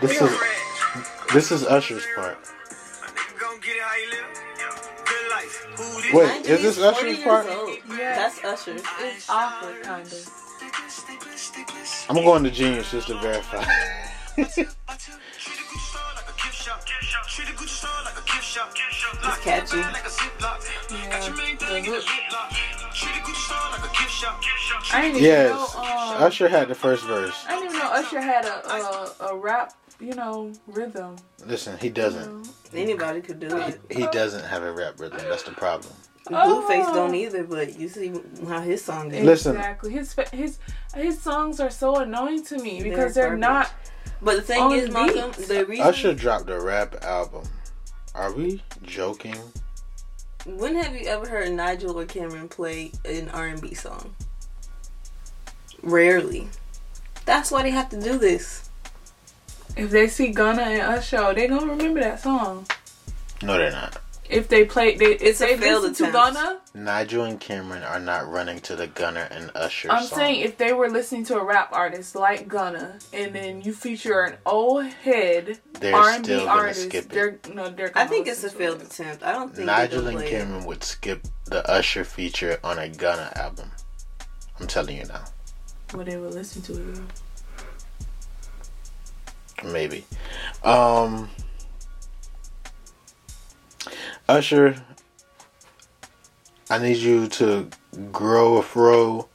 [0.00, 0.38] This is
[1.32, 2.38] this is Usher's part.
[6.12, 7.46] Wait, is this Usher's part?
[7.48, 7.78] old.
[7.88, 8.16] Yeah.
[8.16, 8.76] That's Usher.
[9.00, 10.30] It's awkward, kind of.
[12.08, 13.64] I'm going to Genius just to verify.
[14.36, 14.58] It's
[19.42, 19.78] catchy.
[19.78, 19.90] Yeah,
[21.68, 22.04] the hook.
[24.92, 25.80] I didn't even yes, know.
[25.82, 27.44] Um, Usher had the first verse.
[27.48, 31.16] I didn't even know Usher had a a, a rap, you know, rhythm.
[31.46, 32.48] Listen, he doesn't.
[32.74, 33.80] Anybody could do it.
[33.90, 35.18] He doesn't have a rap rhythm.
[35.28, 35.92] That's the problem.
[36.28, 36.94] Blueface Oh.
[36.94, 38.12] don't either, but you see
[38.48, 39.24] how his song is.
[39.24, 39.56] Listen.
[39.56, 39.92] Exactly.
[39.92, 40.58] His his
[40.94, 43.70] his songs are so annoying to me because They're they're, not.
[44.22, 47.46] But the thing is, Malcolm, the reason Usher dropped a rap album.
[48.14, 49.36] Are we joking?
[50.46, 54.14] When have you ever heard Nigel or Cameron play an R and B song?
[55.82, 56.48] Rarely.
[57.24, 58.68] That's why they have to do this.
[59.76, 62.66] If they see Gunna and Usher, they gonna remember that song.
[63.42, 64.00] No, they're not.
[64.34, 66.36] If they play, they It's if a they failed listen to attempt.
[66.36, 66.60] Gunna.
[66.74, 70.18] Nigel and Cameron are not running to the Gunna and Usher I'm song.
[70.18, 74.22] saying if they were listening to a rap artist like Gunna, and then you feature
[74.22, 77.10] an old head They're R&B still gonna artist, skip it.
[77.10, 77.88] they're no, they're.
[77.90, 78.86] I Gonna think it's a failed it.
[78.88, 79.22] attempt.
[79.22, 80.30] I don't think Nigel they'll and play it.
[80.30, 83.70] Cameron would skip the Usher feature on a Gunna album.
[84.58, 85.24] I'm telling you now.
[85.94, 86.98] Well, they would listen to it.
[89.64, 90.04] Maybe.
[90.62, 91.30] Um
[94.28, 94.82] Usher,
[96.70, 97.68] I need you to
[98.10, 99.28] grow a fro.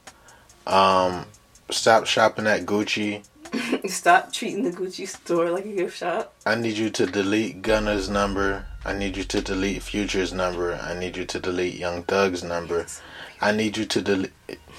[0.66, 1.26] Um
[1.70, 3.24] stop shopping at Gucci.
[3.88, 6.34] Stop treating the Gucci store like a gift shop.
[6.46, 8.66] I need you to delete Gunna's number.
[8.84, 10.74] I need you to delete Future's number.
[10.74, 12.86] I need you to delete Young Thug's number.
[13.40, 14.32] I need you to delete.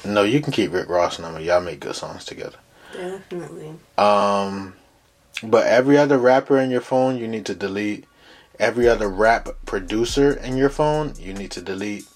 [0.06, 1.42] No, you can keep Rick Ross' number.
[1.42, 2.58] Y'all make good songs together.
[2.94, 3.74] Definitely.
[3.98, 4.74] Um,
[5.44, 8.06] but every other rapper in your phone, you need to delete.
[8.62, 12.08] Every other rap producer in your phone, you need to delete.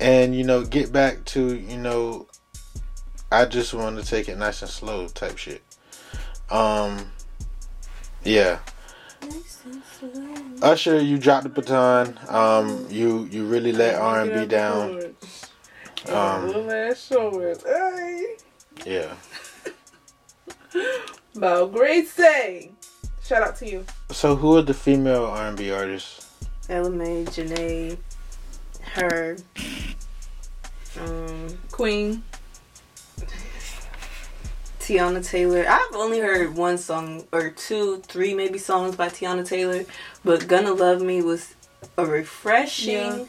[0.00, 2.26] And you know, get back to you know,
[3.30, 5.62] I just want to take it nice and slow type shit.
[6.50, 7.12] Um,
[8.24, 8.58] yeah.
[10.62, 12.18] Usher, you dropped the baton.
[12.28, 15.14] Um, you you really let R and B down.
[16.08, 17.62] Um, Little ass showers.
[17.62, 18.36] Hey.
[18.84, 19.14] yeah.
[21.36, 22.72] About great say.
[23.22, 23.84] Shout out to you.
[24.10, 26.26] So who are the female R and B artists?
[26.68, 27.96] Ella Mai, Jhené,
[28.94, 29.36] her,
[31.00, 32.22] um, Queen.
[34.80, 35.66] Teyana Taylor.
[35.68, 39.84] I've only heard one song or two, three maybe songs by Teyana Taylor,
[40.24, 41.54] but "Gonna Love Me" was
[41.98, 43.24] a refreshing Yeah.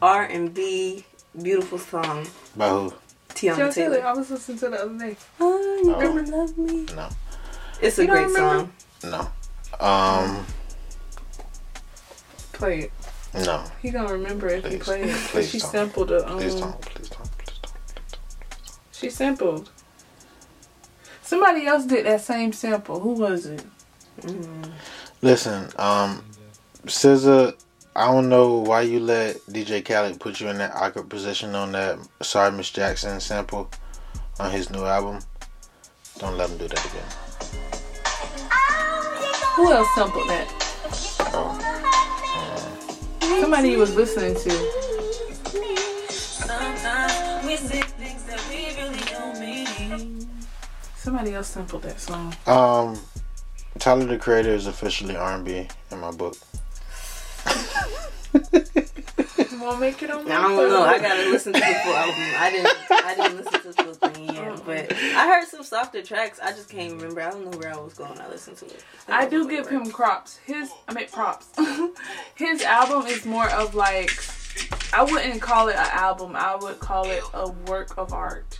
[0.00, 1.04] R and B
[1.40, 2.26] beautiful song.
[2.56, 2.92] By who?
[3.28, 3.96] Teyana Teyana Taylor.
[3.96, 4.06] Taylor.
[4.06, 5.16] I was listening to the other day.
[5.38, 6.00] Oh, you Oh.
[6.00, 6.86] gonna love me?
[6.94, 7.08] No.
[7.82, 8.72] It's a You great song.
[9.02, 9.28] No.
[9.80, 10.46] Um.
[12.52, 12.92] Play it.
[13.34, 13.64] No.
[13.82, 14.82] He gonna remember if he Please.
[14.82, 15.16] play it.
[15.16, 15.70] Please she don't.
[15.70, 16.38] sampled a um.
[16.38, 16.80] Please don't.
[16.80, 17.38] Please don't.
[17.38, 17.76] Please don't.
[18.92, 19.70] She sampled.
[21.22, 23.00] Somebody else did that same sample.
[23.00, 23.64] Who was it?
[25.22, 26.22] Listen, um,
[26.86, 27.54] SZA,
[27.96, 31.72] I don't know why you let DJ Khaled put you in that awkward position on
[31.72, 33.70] that Sorry Miss Jackson sample
[34.38, 35.20] on his new album.
[36.18, 37.23] Don't let him do that again.
[39.56, 40.48] Who else sampled that?
[41.32, 41.58] Oh,
[43.40, 44.50] Somebody he was listening to.
[46.10, 50.28] Sometimes we say things that we really don't mean.
[50.96, 52.34] Somebody else sampled that song.
[52.46, 52.98] um,
[53.78, 56.36] Tyler the Creator is officially R&B in my book.
[59.60, 60.30] Won't make it on.
[60.30, 60.82] I don't know.
[60.82, 62.14] I gotta listen to the full album.
[62.36, 62.76] I didn't.
[62.90, 66.40] I didn't listen to the full thing yet, but I heard some softer tracks.
[66.42, 67.22] I just can't remember.
[67.22, 68.18] I don't know where I was going.
[68.20, 68.84] I listened to it.
[69.08, 70.38] I do give him props.
[70.44, 71.48] His, I mean props.
[72.34, 74.12] His album is more of like,
[74.92, 76.34] I wouldn't call it an album.
[76.34, 78.58] I would call it a work of art.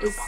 [0.00, 0.18] It's,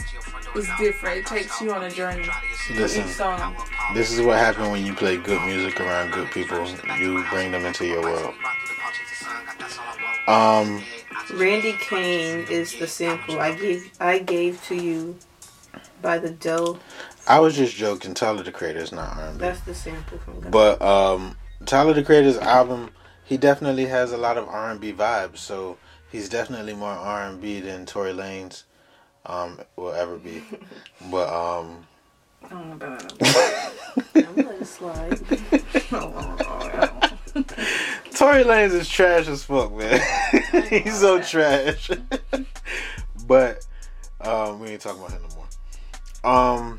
[0.55, 1.17] it's different.
[1.17, 2.27] It takes you on a journey.
[2.73, 3.55] Listen, Each song.
[3.93, 6.67] this is what happens when you play good music around good people.
[6.99, 8.33] You bring them into your world.
[10.27, 10.83] Um,
[11.33, 13.91] Randy Kane is the sample I gave.
[13.99, 15.17] I gave to you
[16.01, 16.79] by the Doe.
[17.27, 18.13] I was just joking.
[18.13, 19.39] Tyler the Creator is not R&B.
[19.39, 20.39] That's the sample from.
[20.39, 20.49] Gunna.
[20.49, 21.35] But um,
[21.65, 22.91] Tyler the Creator's album,
[23.23, 25.37] he definitely has a lot of R and B vibes.
[25.37, 25.77] So
[26.11, 28.63] he's definitely more R and B than Tory Lanez
[29.25, 30.43] um, will ever be.
[31.11, 31.85] but um,
[32.45, 33.71] I don't know about that.
[34.15, 35.17] I'm gonna let it slide.
[38.13, 40.01] Tory Lanez is trash as fuck, man.
[40.69, 41.89] he's so trash.
[43.27, 43.65] but
[44.21, 45.47] um, we ain't talking about him no more.
[46.23, 46.77] Um,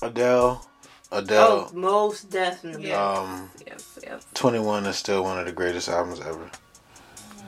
[0.00, 0.66] Adele,
[1.14, 2.88] Oh, Adele, most definitely.
[2.88, 3.18] Yeah.
[3.18, 4.24] um, Yes, yes.
[4.34, 6.50] 21 is still one of the greatest albums ever.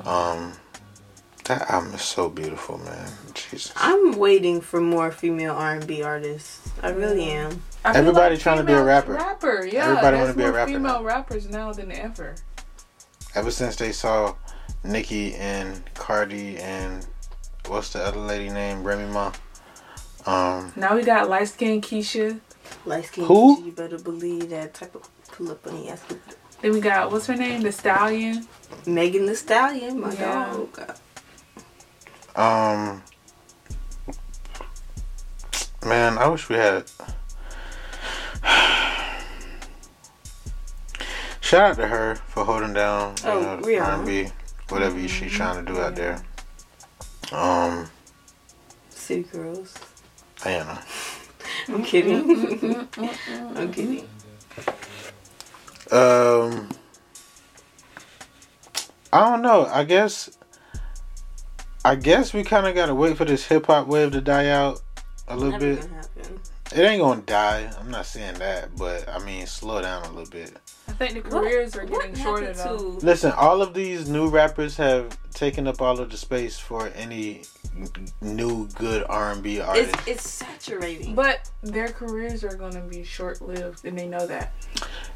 [0.04, 0.52] Um,
[1.45, 3.11] that album is so beautiful, man.
[3.34, 3.72] Jesus.
[3.76, 6.70] I'm waiting for more female R&B artists.
[6.82, 7.62] I really am.
[7.84, 9.12] I feel Everybody trying to be a rapper.
[9.14, 9.88] Rapper, yeah.
[9.90, 11.03] Everybody wanna be a more rapper Female now.
[11.03, 12.36] rappers now than ever.
[13.34, 14.34] Ever since they saw
[14.84, 17.07] Nicki and Cardi and
[17.66, 18.82] what's the other lady name?
[18.82, 19.32] Remy Ma.
[20.26, 22.40] Um, Now we got light skinned Keisha.
[22.86, 23.62] Light skin, Who?
[23.62, 26.03] you better believe that type of pull up on the ass.
[26.62, 27.61] Then we got what's her name?
[27.61, 28.47] The Stallion.
[28.86, 30.47] Megan Thee Stallion, my Yeah.
[30.55, 30.95] dog.
[32.37, 33.03] Um,
[35.85, 36.91] man, I wish we had.
[41.41, 44.28] Shout out to her for holding down you Oh, know, R&B,
[44.68, 45.37] whatever she's mm-hmm.
[45.37, 46.22] trying to do out there.
[47.32, 47.89] Um,
[48.91, 49.74] City Girls.
[50.43, 50.82] Diana.
[51.68, 52.24] I'm kidding.
[52.24, 54.09] Mm, mm, mm, I'm kidding.
[55.91, 56.68] Um,
[59.12, 59.66] I don't know.
[59.66, 60.30] I guess,
[61.85, 64.80] I guess we kind of gotta wait for this hip hop wave to die out
[65.28, 65.89] a little Never bit.
[66.74, 67.70] It ain't gonna die.
[67.78, 70.57] I'm not saying that, but I mean, slow down a little bit.
[70.89, 72.99] I think the What- careers are what getting shorter happened though.
[73.07, 77.43] Listen, all of these new rappers have taken up all of the space for any
[78.20, 79.95] new good R&B artist.
[80.07, 81.14] It's it's saturating.
[81.14, 84.53] But their careers are gonna be short lived, and they know that.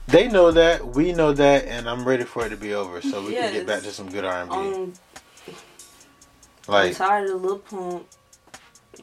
[0.06, 3.22] They know that, we know that, and I'm ready for it to be over so
[3.22, 4.54] we can get back to some good R&B.
[4.54, 4.92] Um,
[6.68, 8.06] I'm tired of Lil Pump.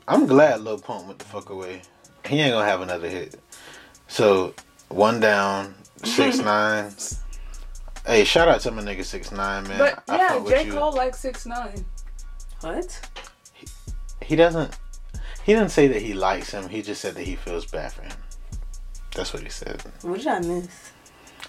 [0.07, 1.81] I'm glad Lil Pump went the fuck away.
[2.27, 3.39] He ain't gonna have another hit.
[4.07, 4.53] So
[4.89, 6.91] one down, six nine.
[8.05, 9.79] Hey, shout out to my nigga six nine man.
[9.79, 10.69] But I yeah, fuck J.
[10.69, 11.85] Cole like six nine.
[12.61, 13.09] What?
[14.21, 14.77] He doesn't.
[15.43, 16.69] He didn't say that he likes him.
[16.69, 18.17] He just said that he feels bad for him.
[19.15, 19.81] That's what he said.
[20.01, 20.91] What did I miss?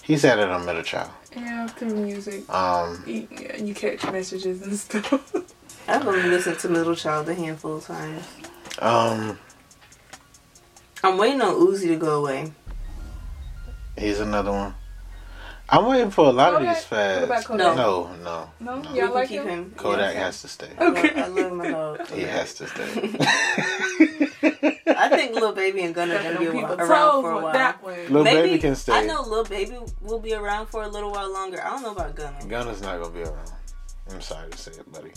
[0.02, 1.10] He said it on Middle Child.
[1.34, 3.26] Yeah, through music, Um, you,
[3.58, 5.32] you catch messages and stuff.
[5.88, 8.24] I've only listened to Middle Child a handful of times.
[8.80, 9.38] um,
[11.04, 12.52] I'm waiting on Uzi to go away.
[13.96, 14.74] he's another one.
[15.68, 17.22] I'm waiting for a lot of these fads.
[17.22, 17.76] What about Kodak?
[17.76, 18.10] No.
[18.22, 18.90] No, no, no, No.
[18.94, 19.48] Y'all can like keep him?
[19.48, 19.74] him.
[19.76, 20.20] Kodak Yeah.
[20.24, 20.68] has to stay.
[20.80, 21.20] Okay.
[21.20, 22.08] I love my dog.
[22.10, 22.84] He has to stay.
[24.98, 27.52] I think Lil Baby and Gunna Stepping gonna be on people's around for a while.
[27.52, 28.12] that one.
[28.12, 28.92] Lil Maybe Baby can stay.
[28.92, 31.60] I know Lil Baby will be around for a little while longer.
[31.64, 32.46] I don't know about Gunna.
[32.46, 33.50] Gunna's not gonna be around.
[34.10, 35.10] I'm sorry to say it, buddy.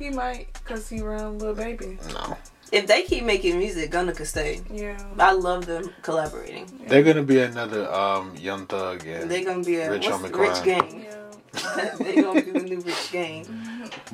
[0.00, 1.98] He might, cause he around little baby.
[2.14, 2.38] No,
[2.72, 4.62] If they keep making music, Gunna could stay.
[4.72, 4.96] Yeah.
[5.18, 6.64] I love them collaborating.
[6.88, 10.38] they're gonna be another um Young Thug and They're gonna be a Rich what's, Homie
[10.38, 11.04] rich gang.
[11.04, 11.16] Yeah.
[11.98, 13.44] They're gonna be the new rich gang.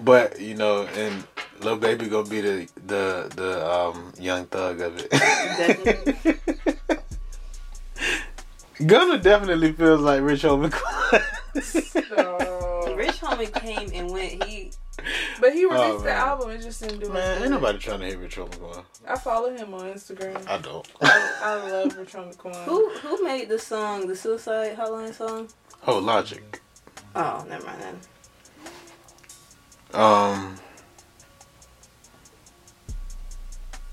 [0.02, 1.22] But you know, and
[1.60, 6.40] Little baby gonna be the the the um young thug of it.
[8.86, 10.72] Gunna definitely feels like Rich Homie.
[11.62, 14.42] So- Rich Homie came and went.
[14.44, 14.72] He
[15.40, 16.50] but he released Oh, the album.
[16.50, 17.42] It just didn't do Man, it.
[17.42, 18.84] ain't nobody trying to hear Rich Homie Quan.
[19.06, 20.46] I follow him on Instagram.
[20.48, 20.86] I don't.
[21.02, 25.48] I, I love Rich Homie who who made the song, the Suicide Hotline song?
[25.86, 26.60] Oh, Logic.
[27.14, 28.00] Oh, never mind then.
[29.94, 30.56] Um,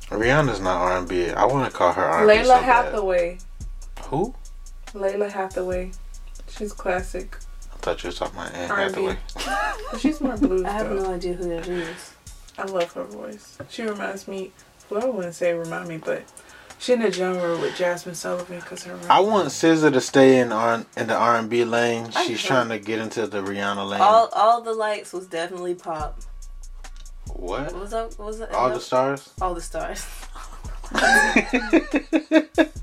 [0.09, 1.29] Rihanna's not R and B.
[1.29, 2.35] I want to call her R and B.
[2.35, 2.63] Lalah so bad.
[2.63, 3.37] Hathaway.
[4.05, 4.35] Who?
[4.93, 5.91] Lalah Hathaway.
[6.49, 7.37] She's classic.
[7.83, 8.83] I thought you were talking about Anne R&B.
[9.03, 9.99] Hathaway.
[9.99, 11.03] She's more blues I have though.
[11.03, 12.13] no idea who that is.
[12.57, 13.57] I love her voice.
[13.67, 14.53] She reminds me.
[14.89, 16.23] Well, I wouldn't say remind me, but
[16.79, 18.97] she in the genre with Jazmine Sullivan because her.
[19.09, 22.09] I want SZA to stay in R in the R and B lane.
[22.15, 23.99] I She's trying to get into the Rihanna lane.
[23.99, 26.21] All all the lights was definitely pop.
[27.33, 27.65] what?
[27.73, 28.17] What was that?
[28.17, 28.53] What was that?
[28.53, 29.29] All the stars.
[29.41, 30.07] all the stars.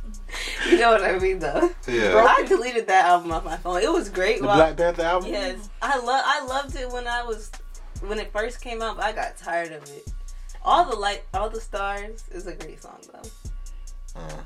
[0.71, 1.71] You know what I mean, though.
[1.89, 2.25] yeah.
[2.29, 3.83] I deleted that album off my phone.
[3.83, 4.41] It was great.
[4.41, 5.31] The while- Black Panther album.
[5.31, 6.23] Yes, I love.
[6.27, 7.51] I loved it when I was
[8.07, 8.97] when it first came out.
[8.97, 10.09] But I got tired of it.
[10.65, 14.21] All the light, all the stars is a great song though.
[14.21, 14.41] Mm.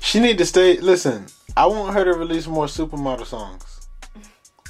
[0.00, 0.78] She need to stay.
[0.78, 1.26] Listen,
[1.56, 3.88] I want her to release more supermodel songs.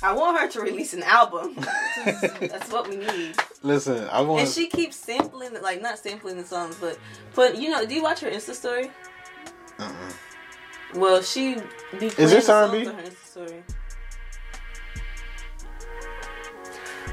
[0.02, 1.54] I want her to release an album.
[2.04, 3.36] That's what we need.
[3.62, 4.42] Listen, I want.
[4.42, 6.98] And she keeps sampling, like not sampling the songs, but
[7.34, 7.56] put.
[7.56, 8.90] You know, do you watch her Insta story?
[9.78, 10.12] Mm-mm.
[10.94, 11.56] Well, she
[12.00, 12.86] Is this R&B?
[12.86, 13.62] on her Insta.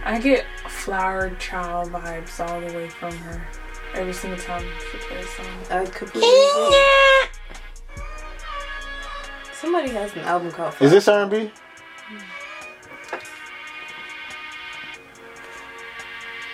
[0.05, 3.47] I get flower child vibes all the way from her.
[3.93, 5.45] Every single time she plays a song.
[5.69, 6.75] I completely agree.
[9.53, 10.75] Somebody has an album called.
[10.81, 11.51] Is this R and B?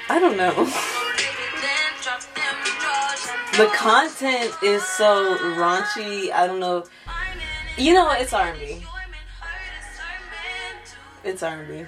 [0.10, 0.72] I don't know.
[3.58, 6.32] The content is so raunchy.
[6.32, 6.86] I don't know.
[7.80, 8.20] You know what?
[8.20, 8.84] It's R&B.
[11.24, 11.86] It's R&B.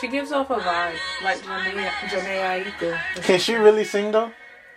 [0.00, 2.96] She gives off a vibe like Jhené, Jhené Aiko.
[3.22, 4.30] Can she really sing though?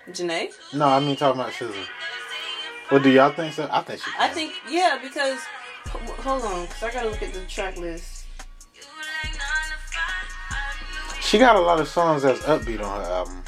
[0.09, 0.51] Jhené?
[0.74, 1.86] No, I mean talking about SZA.
[2.89, 3.70] Well, do y'all think so?
[3.72, 4.11] I think she.
[4.11, 4.22] Can.
[4.22, 5.39] I think yeah, because
[5.88, 8.26] hold on, because I gotta look at the track list.
[11.22, 13.43] she got a lot of songs that's upbeat on her album.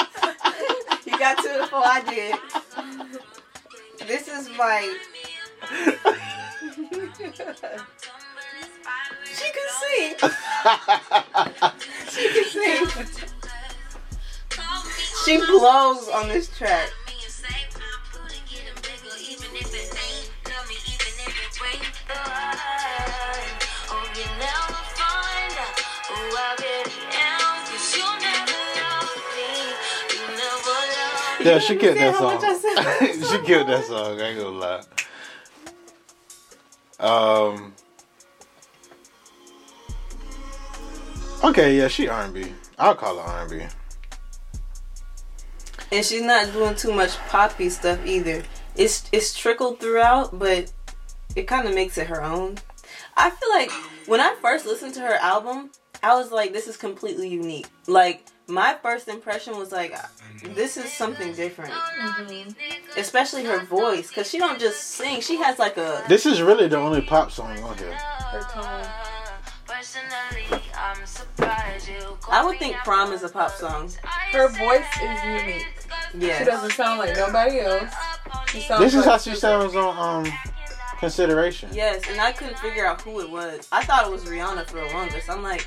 [0.09, 0.09] You
[1.22, 2.34] it before I did.
[4.08, 4.96] This is my.
[9.24, 10.14] she can sing.
[12.08, 12.86] she can sing.
[15.24, 16.88] She blows on this track.
[31.40, 33.22] Yeah, she killed that how much I song.
[33.40, 34.20] she killed that song.
[34.20, 34.82] I ain't gonna lie.
[37.00, 37.74] Um.
[41.42, 42.52] Okay, yeah, she R and B.
[42.78, 43.66] I'll call her R and B.
[45.92, 48.42] And she's not doing too much poppy stuff either.
[48.76, 50.70] It's it's trickled throughout, but
[51.34, 52.58] it kind of makes it her own.
[53.16, 53.70] I feel like
[54.06, 55.70] when I first listened to her album,
[56.02, 57.68] I was like, this is completely unique.
[57.86, 59.94] Like my first impression was like,
[60.54, 61.72] this is something different.
[62.96, 65.20] Especially her voice, because she don't just sing.
[65.20, 67.92] She has like a This is really the only pop song on here.
[67.92, 68.86] Her tone.
[72.28, 73.90] I would think Prom is a pop song.
[74.32, 75.66] Her voice is unique.
[76.18, 76.38] Yeah.
[76.38, 77.92] She doesn't sound like nobody else.
[78.48, 80.32] She sounds This is like how she sounds on um
[80.98, 81.70] consideration.
[81.72, 83.68] Yes, and I couldn't figure out who it was.
[83.72, 85.30] I thought it was Rihanna for the longest.
[85.30, 85.66] I'm like,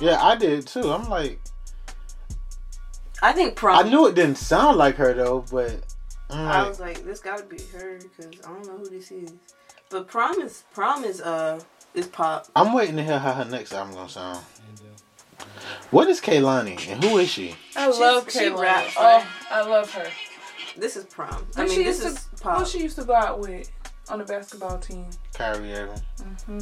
[0.00, 0.90] Yeah, I did too.
[0.90, 1.40] I'm like,
[3.22, 3.78] I think Prom.
[3.86, 5.72] I knew it didn't sound like her though, but
[6.28, 9.10] I'm I like, was like, this gotta be her because I don't know who this
[9.10, 9.32] is.
[9.90, 11.60] But prom is prom is uh
[11.94, 12.46] is pop.
[12.56, 14.40] I'm waiting to hear how her next album gonna sound.
[15.90, 17.54] What is Kehlani and who is she?
[17.76, 18.58] I love she Kehlani.
[18.60, 19.26] raps, Oh.
[19.50, 20.06] I love her.
[20.76, 21.46] This is prom.
[21.56, 22.58] I Who mean, she this used is to, pop.
[22.60, 23.70] Who she used to go out with
[24.08, 25.06] on the basketball team?
[25.34, 26.02] Kyrie Irving.
[26.18, 26.58] Mm-hmm.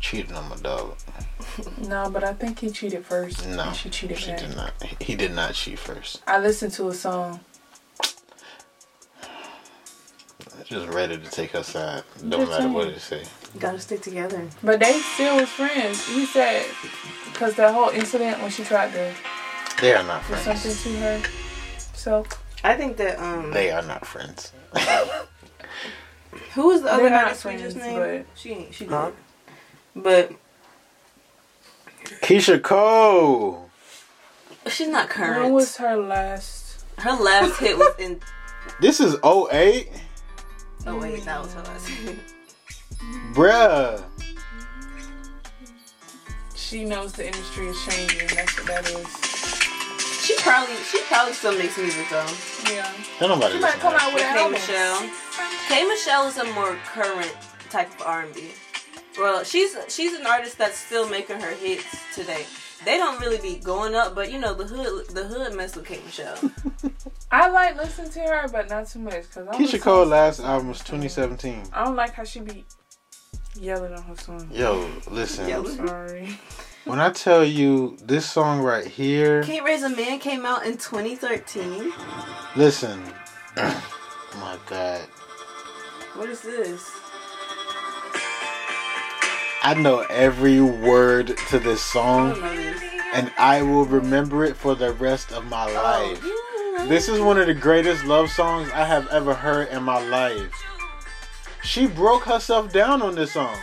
[0.00, 0.96] Cheating on my dog.
[1.88, 3.46] No, but I think he cheated first.
[3.48, 4.40] No, she cheated She back.
[4.40, 4.72] did not.
[5.00, 6.22] He did not cheat first.
[6.26, 7.40] I listened to a song.
[10.64, 12.02] Just ready to take her side.
[12.20, 12.96] Don't Just matter what saying.
[12.96, 13.58] it say.
[13.58, 14.46] Gotta stick together.
[14.62, 16.06] But they still was friends.
[16.06, 16.66] He said
[17.32, 19.12] because that whole incident when she tried to
[19.80, 20.44] They are not friends.
[20.44, 21.22] something to her.
[21.94, 22.26] So
[22.62, 24.52] I think that um They are not friends.
[26.54, 27.98] who was the other They're not artist we just named?
[28.26, 29.10] but- She ain't she Huh?
[30.02, 30.36] Good.
[31.98, 33.70] But Keyshia Cole.
[34.66, 35.44] she's not current.
[35.44, 36.84] When was her last?
[36.98, 38.20] her last hit was in.
[38.82, 39.88] This is 08?
[40.86, 41.88] Oh wait, that was her last.
[41.88, 42.18] hit.
[43.32, 44.02] Bruh.
[46.54, 48.28] She knows the industry is changing.
[48.36, 50.24] That's what that is.
[50.24, 52.26] she probably she probably still makes music though.
[52.70, 52.92] Yeah.
[53.20, 54.48] Don't nobody She might come out with K.
[54.50, 55.10] Michelle.
[55.68, 57.34] K Michelle is a more current
[57.70, 58.50] type of R and B.
[59.18, 62.46] Well, she's she's an artist that's still making her hits today.
[62.84, 65.86] They don't really be going up, but you know the hood the hood mess with
[65.86, 66.38] K Michelle.
[67.30, 70.78] I like listening to her, but not too much because Keyshia Cole last album was
[70.78, 71.64] 2017.
[71.72, 72.64] I don't like how she be
[73.58, 74.48] yelling on her song.
[74.52, 75.48] Yo, listen.
[75.48, 75.76] Yelling.
[75.86, 76.38] Sorry.
[76.84, 80.78] When I tell you this song right here, Can't Raise a Man came out in
[80.78, 81.92] 2013.
[82.56, 83.02] listen.
[83.58, 83.84] Oh
[84.40, 85.02] my God.
[86.14, 86.90] What is this?
[89.62, 92.40] I know every word to this song
[93.12, 96.22] and I will remember it for the rest of my life.
[96.88, 100.52] This is one of the greatest love songs I have ever heard in my life.
[101.64, 103.56] She broke herself down on this song.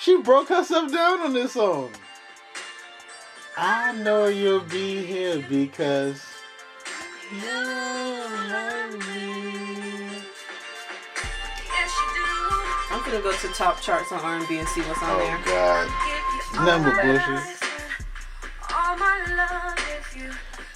[0.00, 1.90] She broke herself down on this song.
[3.56, 6.22] I know you'll be here because
[7.32, 7.50] you
[8.50, 9.63] love me.
[12.94, 15.36] I'm gonna go to top charts on R&B and see what's on oh, there.
[15.36, 15.88] Oh
[16.54, 16.64] God.
[16.64, 17.54] Nothing but bullshit.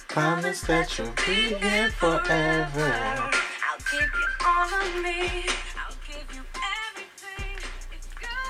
[0.09, 3.29] Promise that you'll be here forever.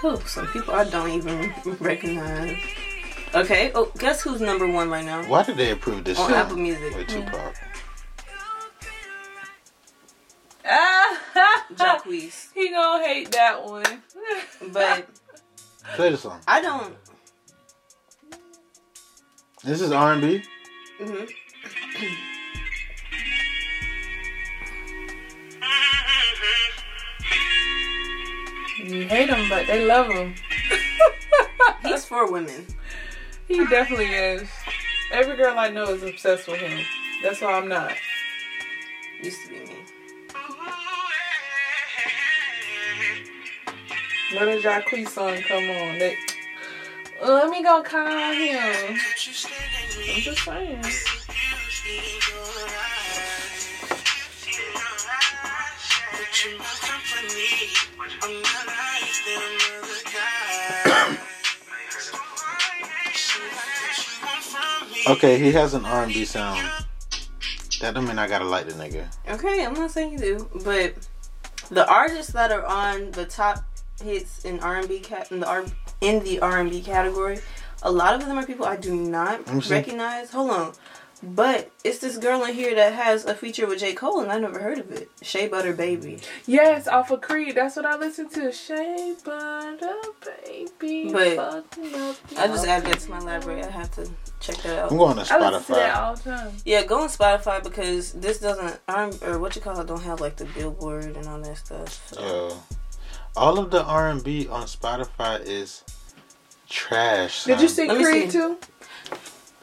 [0.01, 2.57] Oh, some people I don't even recognize.
[3.35, 3.71] Okay.
[3.75, 5.21] Oh, guess who's number one right now?
[5.27, 6.95] Why did they approve this On song Apple Music.
[6.95, 7.25] with mm.
[7.25, 7.55] Tupac?
[11.75, 12.49] Jacquees.
[12.53, 14.03] he gonna hate that one.
[14.73, 15.07] But
[15.95, 16.39] Play the song.
[16.47, 16.95] I don't.
[19.63, 20.43] This is R&B.
[21.01, 21.29] mhm.
[28.77, 30.35] you hate him, but they love him.
[31.83, 32.65] He's for women.
[33.47, 34.47] He definitely is.
[35.11, 36.79] Every girl I know is obsessed with him.
[37.23, 37.93] That's why I'm not.
[39.21, 39.78] Used to be me.
[44.31, 45.97] Let a Jacquees song come on.
[45.97, 46.15] They,
[47.19, 48.91] uh, let me go call him.
[48.91, 50.83] I'm just saying.
[65.07, 66.69] Okay, he has an R&B sound.
[67.81, 69.07] That don't mean I gotta like the nigga.
[69.27, 70.93] Okay, I'm not saying you do, but
[71.71, 73.63] the artists that are on the top
[74.01, 75.65] hits in R&B cat in the R
[76.01, 77.39] in the R&B category,
[77.83, 79.73] a lot of them are people I do not Let me see.
[79.73, 80.31] recognize.
[80.31, 80.73] Hold on.
[81.21, 83.91] But it's this girl in here that has a feature with J.
[83.93, 85.11] Cole, and I never heard of it.
[85.21, 86.19] Shea Butter Baby.
[86.45, 87.55] Yes, off of Creed.
[87.55, 88.53] That's what I listen to.
[88.53, 89.95] Shea butter,
[90.25, 91.11] baby.
[91.11, 93.63] But fucking up I just your- added that to my library.
[93.63, 94.91] I have to check that out.
[94.93, 96.01] I'm going to I listen to that Spotify.
[96.01, 96.51] all the time.
[96.63, 100.21] Yeah, go on Spotify because this doesn't, I'm, or what you call it, don't have
[100.21, 102.13] like the Billboard and all that stuff.
[102.13, 102.21] So.
[102.21, 102.57] Yo,
[103.35, 105.83] all of the R&B on Spotify is
[106.69, 107.45] trash.
[107.45, 107.75] Did you son.
[107.87, 108.37] see Let Creed see.
[108.37, 108.57] too?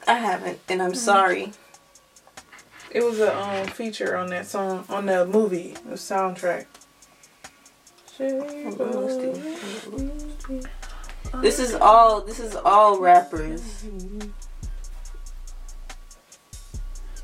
[0.08, 0.88] I haven't, and Mm-hmm.
[0.88, 1.52] I'm sorry.
[2.90, 6.66] It was a um, feature on that song on the movie, the soundtrack.
[8.16, 8.30] Shea
[8.64, 10.62] Hold on, let's butter.
[10.62, 10.68] see.
[11.42, 12.22] This is all.
[12.22, 13.84] This is all rappers.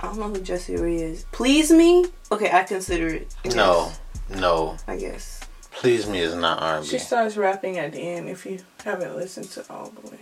[0.00, 1.24] I don't know who Jesse Ray is.
[1.32, 2.06] Please me?
[2.30, 3.34] Okay, I consider it.
[3.44, 3.92] I No,
[4.28, 4.76] no.
[4.88, 5.41] I guess.
[5.82, 6.86] Please me is not R&B.
[6.86, 8.28] She starts rapping at the end.
[8.28, 10.18] If you haven't listened to all the way.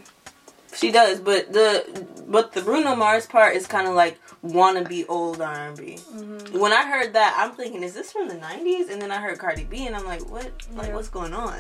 [0.75, 5.43] She does, but the but the Bruno Mars part is kind of like wannabe old
[5.43, 5.99] R and B.
[6.15, 6.59] Mm-hmm.
[6.59, 8.89] When I heard that, I'm thinking, is this from the '90s?
[8.91, 10.51] And then I heard Cardi B, and I'm like, what?
[10.73, 10.95] Like, Yeah.
[10.95, 11.59] what's going on?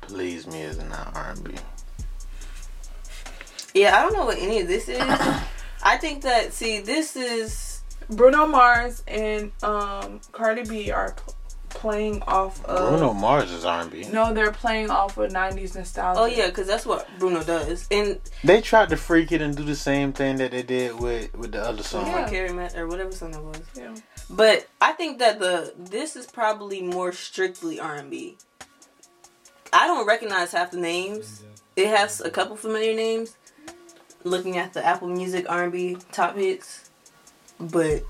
[0.00, 1.54] Please me is not R&B.
[3.72, 4.98] Yeah, I don't know what any of this is.
[5.84, 11.34] I think that see, this is Bruno Mars and um, Cardi B are pl-
[11.70, 12.90] playing off of.
[12.90, 14.04] Bruno Mars is R&B.
[14.12, 16.20] No, they're playing off of '90s nostalgia.
[16.20, 17.86] oh yeah, because that's what Bruno does.
[17.90, 21.34] And They tried to freak it and do the same thing that they did with
[21.36, 22.06] with the other song.
[22.06, 22.28] Yeah.
[22.28, 23.60] Carrie Matt or whatever song that was.
[23.76, 23.94] Yeah.
[24.30, 28.36] But I think that the this is probably more strictly R and B.
[29.72, 31.42] I don't recognize half the names.
[31.76, 33.36] It has a couple familiar names.
[34.24, 36.90] Looking at the Apple Music R and B top hits,
[37.60, 38.02] but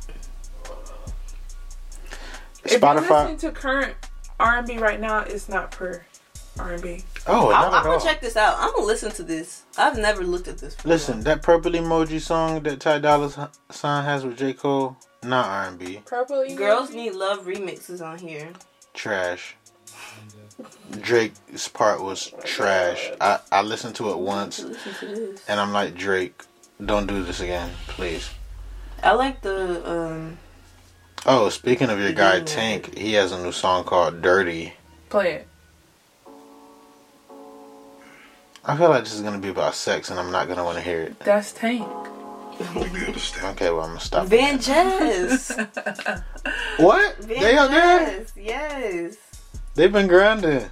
[2.64, 3.10] If you're Spotify.
[3.10, 3.94] listening to current
[4.40, 6.04] R&B right now, it's not per
[6.58, 7.02] R&B.
[7.26, 8.56] Oh, I'm, I'm at gonna check this out.
[8.58, 9.62] I'm gonna listen to this.
[9.76, 10.74] I've never looked at this.
[10.74, 10.88] Before.
[10.90, 15.68] Listen, that purple emoji song that Ty Dolla Sign has with J Cole, not R
[15.68, 16.56] and B, Purple emoji?
[16.56, 18.50] Girls Need Love remixes on here.
[18.94, 19.54] trash.
[21.00, 23.10] Drake's part was trash.
[23.20, 26.42] I I listened to it once to and I'm like Drake,
[26.84, 28.28] don't do this again, please.
[29.02, 30.38] I like the um.
[31.30, 32.38] Oh, speaking of your guy mm.
[32.38, 32.44] Yeah.
[32.46, 34.72] Tank, he has a new song called Dirty.
[35.10, 35.48] Play it.
[38.64, 40.82] I feel like this is gonna be about sex, and I'm not gonna want to
[40.82, 41.20] hear it.
[41.20, 41.86] That's Tank.
[42.60, 44.26] Okay, well I'm gonna stop.
[44.26, 46.24] VanJess.
[46.78, 47.16] What?
[47.18, 47.98] Van They out there?
[48.06, 48.32] Jazz.
[48.34, 49.16] Yes.
[49.74, 50.64] They've been grinding.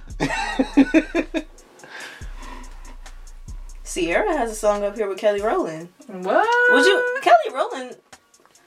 [3.85, 5.89] Ciara has a song up here with Kelly Rowland.
[6.07, 6.47] What?
[6.73, 7.97] Would you Kelly Rowland?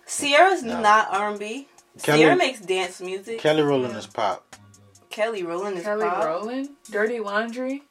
[0.06, 0.80] Ciara's No.
[0.80, 1.66] not R&B.
[2.02, 3.40] Kelly- Ciara makes dance music.
[3.40, 4.56] Kelly Rowland is pop.
[5.10, 5.98] Kelly Rowland is pop.
[5.98, 6.24] Kelly pop.
[6.24, 6.68] Rowland?
[6.90, 7.82] Dirty Laundry?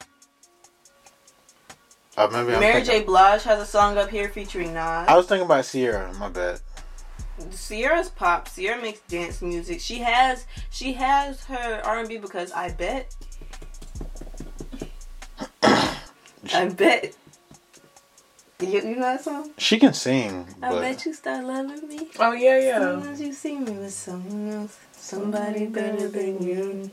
[2.16, 3.04] Uh, maybe I'm Mary thinking, J.
[3.04, 5.08] Blige has a song up here featuring Nas.
[5.08, 6.12] I was thinking about Ciara.
[6.14, 6.60] My bad.
[7.56, 8.48] Ciara's pop.
[8.54, 9.80] Ciara makes dance music.
[9.80, 13.14] She has she has her R and B because I bet.
[15.62, 17.14] I bet.
[18.60, 19.50] You, you know that song?
[19.58, 22.08] She can sing, I but bet you start loving me.
[22.18, 22.78] Oh, yeah, As yeah.
[22.78, 26.90] soon as you see me with someone else, somebody better than you.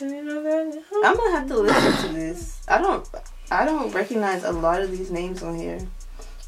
[0.00, 2.62] I'm gonna have to listen to this.
[2.68, 3.06] I don't,
[3.50, 5.78] I don't recognize a lot of these names on here.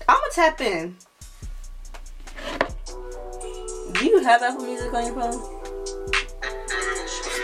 [0.09, 0.97] I'm gonna tap in.
[3.93, 5.55] Do you have Apple Music on your phone?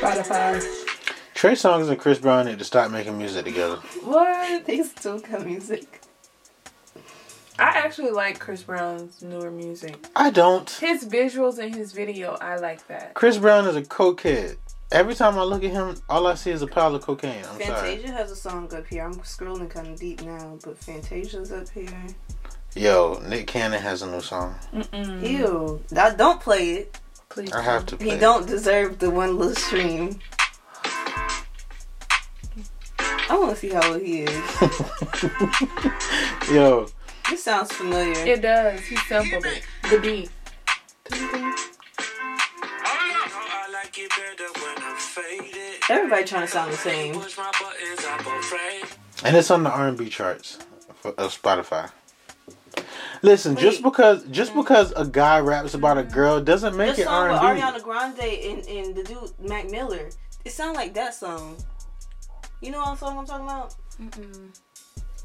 [0.00, 0.62] Spotify.
[1.34, 3.76] Trey Songz and Chris Brown need to stop making music together.
[4.02, 4.64] What?
[4.66, 6.00] They still got music.
[7.58, 10.04] I actually like Chris Brown's newer music.
[10.16, 10.68] I don't.
[10.68, 13.14] His visuals in his video, I like that.
[13.14, 14.56] Chris Brown is a cokehead.
[14.90, 17.44] Every time I look at him, all I see is a pile of cocaine.
[17.44, 17.96] I'm sorry.
[17.96, 19.04] Fantasia has a song up here.
[19.04, 22.06] I'm scrolling kind of deep now, but Fantasia's up here.
[22.74, 24.56] Yo, Nick Cannon has a new song.
[24.72, 25.28] Mm-mm.
[25.28, 26.98] Ew, I don't play it.
[27.28, 27.52] Please.
[27.52, 28.06] I have to play.
[28.06, 28.20] He it.
[28.20, 30.18] don't deserve the one little stream.
[32.98, 34.50] I want to see how old he is.
[36.52, 36.86] Yo,
[37.30, 38.12] This sounds familiar.
[38.26, 38.80] It does.
[38.80, 39.62] He sampled it.
[39.90, 40.30] The beat.
[42.86, 45.80] I like it better when I'm faded.
[45.88, 47.14] Everybody trying to sound the same.
[47.14, 48.84] Push my buttons, I'm afraid.
[49.24, 50.58] and it's on the R&B charts
[50.96, 51.90] for, of Spotify.
[53.22, 54.56] Listen, just because just mm.
[54.56, 57.60] because a guy raps about a girl doesn't The make it song with R&B.
[57.60, 60.10] Ariana Grande and, and the dude Mac Miller.
[60.44, 61.56] It sounds like that song.
[62.60, 63.74] You know what song I'm talking about?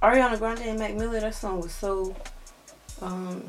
[0.02, 1.20] Ariana Grande and Mac Miller.
[1.20, 2.16] That song was so
[3.02, 3.44] um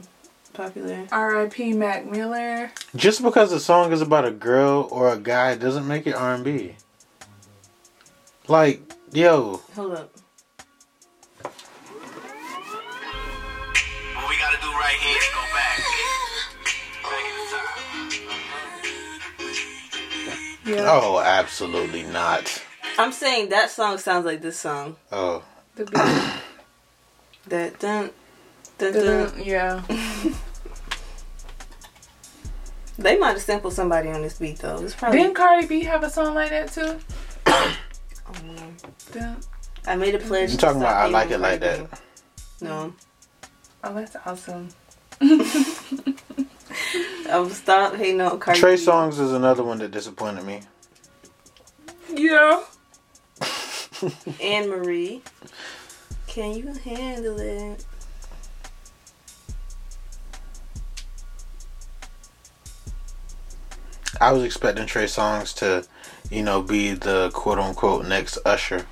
[0.53, 1.07] popular.
[1.13, 1.75] R.I.P.
[1.75, 2.73] Mac Miller.
[2.97, 6.75] Just because a song is about a girl or a guy doesn't make it R&B.
[8.49, 8.83] Like,
[9.13, 10.11] yo, Hold up.
[11.43, 11.53] What
[14.29, 15.79] we gotta do right here is go back.
[17.05, 17.47] Back in the
[20.75, 20.85] time.
[20.85, 20.91] Yeah.
[20.91, 22.61] oh, absolutely not.
[22.99, 24.97] I'm saying that song sounds like this song.
[25.13, 25.45] Oh,
[25.81, 27.51] The beat.
[27.51, 28.11] That dun
[28.77, 29.05] dun dun.
[29.05, 29.45] Dun-dun.
[29.45, 29.83] yeah.
[32.99, 34.77] They might have sampled somebody on this beat though.
[34.85, 35.21] It's probably.
[35.21, 36.99] Didn't Cardi B have a song like that too?
[39.13, 39.39] Dun.
[39.87, 40.29] I made a mm-hmm.
[40.29, 40.51] pledge.
[40.51, 41.91] you to talking about I like it like that?
[41.91, 41.97] B.
[42.61, 42.93] No,
[43.83, 44.69] Oh, that's awesome.
[47.31, 48.61] I will stop hating on Cardi.
[48.61, 48.83] Trey B.
[48.83, 50.61] Songz is another one that disappointed me.
[52.13, 52.65] Yeah.
[54.43, 55.23] Anne Marie.
[56.31, 57.85] Can you handle it?
[64.21, 65.85] I was expecting Trey Songz to,
[66.31, 68.87] you know, be the quote unquote next Usher.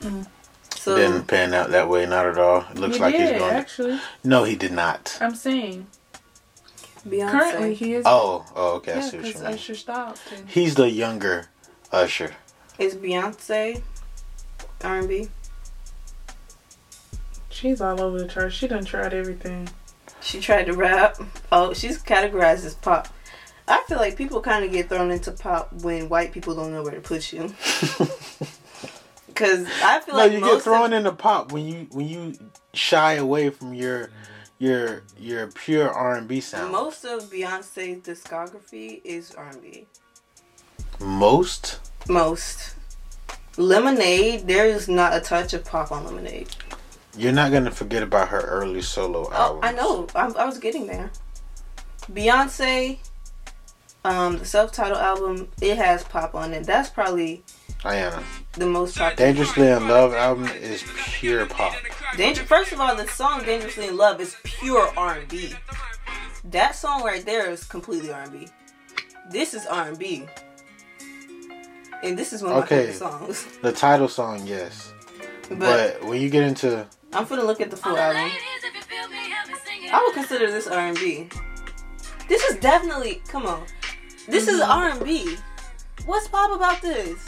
[0.00, 0.26] Mm.
[0.74, 2.64] So Didn't pan out that way, not at all.
[2.72, 3.54] It looks he like did, he's going.
[3.54, 4.00] actually.
[4.24, 5.16] No, he did not.
[5.20, 5.86] I'm saying.
[7.06, 7.30] Beyonce.
[7.30, 8.02] Currently, he is.
[8.04, 9.44] Oh, oh, okay, I yeah, see what you mean.
[9.44, 10.22] Usher stopped.
[10.34, 11.46] And He's the younger
[11.92, 12.34] Usher.
[12.80, 13.80] is Beyonce
[14.82, 15.28] R&B.
[17.60, 18.52] She's all over the chart.
[18.52, 19.68] She done tried everything.
[20.20, 21.16] She tried to rap.
[21.52, 23.08] Oh, she's categorized as pop.
[23.68, 26.82] I feel like people kind of get thrown into pop when white people don't know
[26.82, 27.54] where to put you.
[29.26, 31.64] Because I feel like no, like you most get thrown of, in the pop when
[31.64, 32.34] you when you
[32.74, 34.10] shy away from your
[34.58, 36.72] your your pure R and B sound.
[36.72, 39.86] most of Beyonce's discography is R&B.
[41.00, 41.80] Most?
[42.06, 42.74] Most.
[43.56, 46.54] Lemonade, there is not a touch of pop on Lemonade.
[47.16, 49.64] You're not gonna forget about her early solo Oh, albums.
[49.64, 50.06] I know.
[50.14, 51.10] I, I was getting there.
[52.12, 52.98] Beyonce,
[54.04, 56.64] um, the self-titled album, it has pop on it.
[56.66, 57.42] That's probably
[57.80, 58.22] Ayana.
[58.54, 59.16] The most popular.
[59.16, 61.74] Dangerously in Love album is pure pop.
[62.16, 62.42] Danger.
[62.44, 65.54] First of all, the song "Dangerously in Love" is pure R and B.
[66.44, 68.48] That song right there is completely R and B.
[69.30, 70.26] This is R and B,
[72.02, 72.76] and this is one of Okay.
[72.76, 73.46] my favorite songs.
[73.62, 74.92] The title song, yes.
[75.48, 78.30] But, But when you get into I'm gonna look at the full album.
[79.92, 81.28] I would consider this R and B.
[82.28, 83.64] This is definitely come on.
[84.28, 84.70] This is Mm-hmm.
[84.70, 85.36] R and B.
[86.06, 87.18] What's pop about this?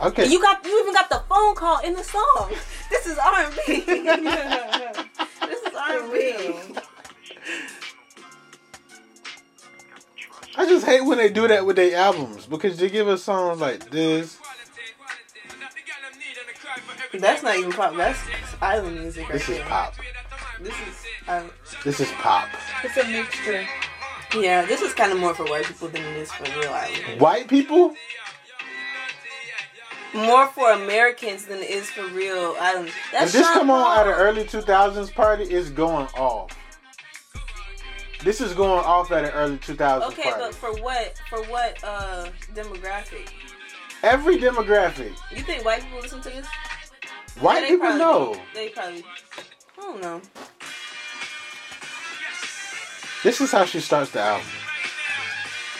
[0.00, 2.52] okay, You got you even got the phone call in the song.
[2.90, 3.84] This is R and B.
[5.46, 6.34] This is R&B.
[10.56, 13.60] I just hate when they do that with their albums because they give us songs
[13.60, 14.38] like this.
[17.20, 17.96] That's not even pop.
[17.96, 18.18] That's
[18.60, 19.66] island music right This is there.
[19.66, 19.94] pop.
[20.60, 21.50] This is um,
[21.84, 22.48] This is pop.
[22.82, 23.66] It's a mixture.
[24.36, 24.64] yeah.
[24.64, 27.20] This is kind of more for white people than it is for real island.
[27.20, 27.94] White people?
[30.14, 32.90] More for Americans than it is for real island.
[33.10, 36.56] That's If this Sean come on at an early 2000s party, it's going off.
[38.22, 40.36] This is going off at an early 2000s Okay, party.
[40.40, 41.20] but for what?
[41.28, 43.28] For what uh demographic?
[44.04, 45.12] Every demographic.
[45.34, 46.46] You think white people listen to this?
[47.40, 48.40] White Yeah, people probably know.
[48.54, 49.04] They probably.
[49.78, 50.20] I don't know.
[53.22, 54.46] This is how she starts the album.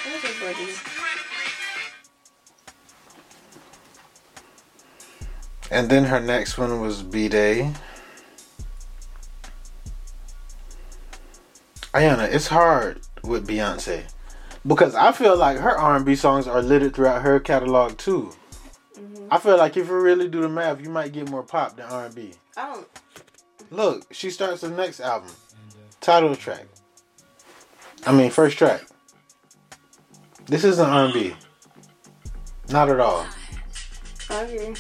[0.05, 0.73] Where's your buddy?
[5.71, 7.73] And then her next one was B Day.
[11.93, 14.05] Ayana, it's hard with Beyonce
[14.67, 18.33] because I feel like her R&B songs are littered throughout her catalog too.
[19.05, 19.27] Mm-hmm.
[19.31, 21.87] I feel like if you really do the math, you might get more pop than
[21.87, 22.33] R&B.
[22.57, 22.89] I don't.
[23.71, 25.31] Look, she starts the next album,
[26.01, 26.67] title track.
[28.07, 28.83] I mean, first track.
[30.47, 31.35] This isn't R&B.
[32.71, 33.27] Not at all.
[34.31, 34.75] I agree.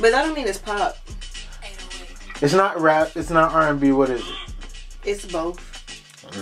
[0.00, 0.96] But that don't mean it's pop.
[2.42, 3.16] It's not rap.
[3.16, 3.92] It's not R&B.
[3.92, 4.34] What is it?
[5.04, 5.60] It's both.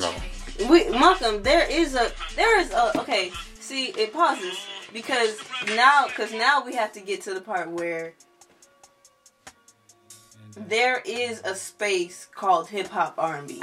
[0.01, 0.69] No.
[0.69, 2.99] We, Malcolm, there is a, there is a.
[3.01, 3.31] Okay,
[3.61, 4.59] see, it pauses
[4.93, 5.39] because
[5.75, 8.15] now, because now we have to get to the part where
[10.57, 13.63] there is a space called hip hop R and B.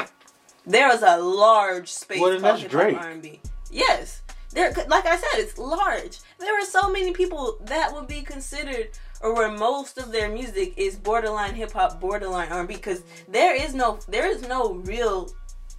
[0.65, 3.39] There is a large space Well, called hip hop R and B.
[3.71, 4.21] Yes,
[4.51, 4.71] there.
[4.87, 6.19] Like I said, it's large.
[6.39, 8.89] There are so many people that would be considered,
[9.21, 12.75] or where most of their music is borderline hip hop, borderline R and B.
[12.75, 15.31] Because there is no, there is no real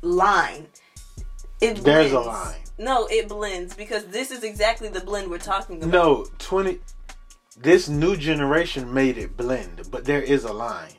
[0.03, 0.67] line.
[1.61, 2.57] It There's a line.
[2.81, 5.93] No, it blends because this is exactly the blend we're talking about.
[5.93, 6.81] No, 20.
[7.59, 10.95] This new generation made it blend, but there is a line.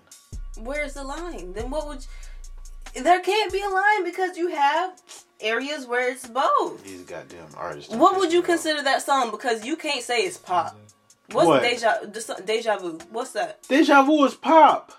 [0.59, 1.53] Where's the line?
[1.53, 2.05] Then what would?
[2.95, 5.01] You, there can't be a line because you have
[5.39, 6.83] areas where it's both.
[6.83, 7.91] These goddamn artists.
[7.95, 9.31] What would you consider that song?
[9.31, 10.77] Because you can't say it's pop.
[11.31, 11.63] What's What?
[11.63, 11.93] deja
[12.45, 12.99] deja vu?
[13.09, 13.63] What's that?
[13.67, 14.91] Deja Vu is pop.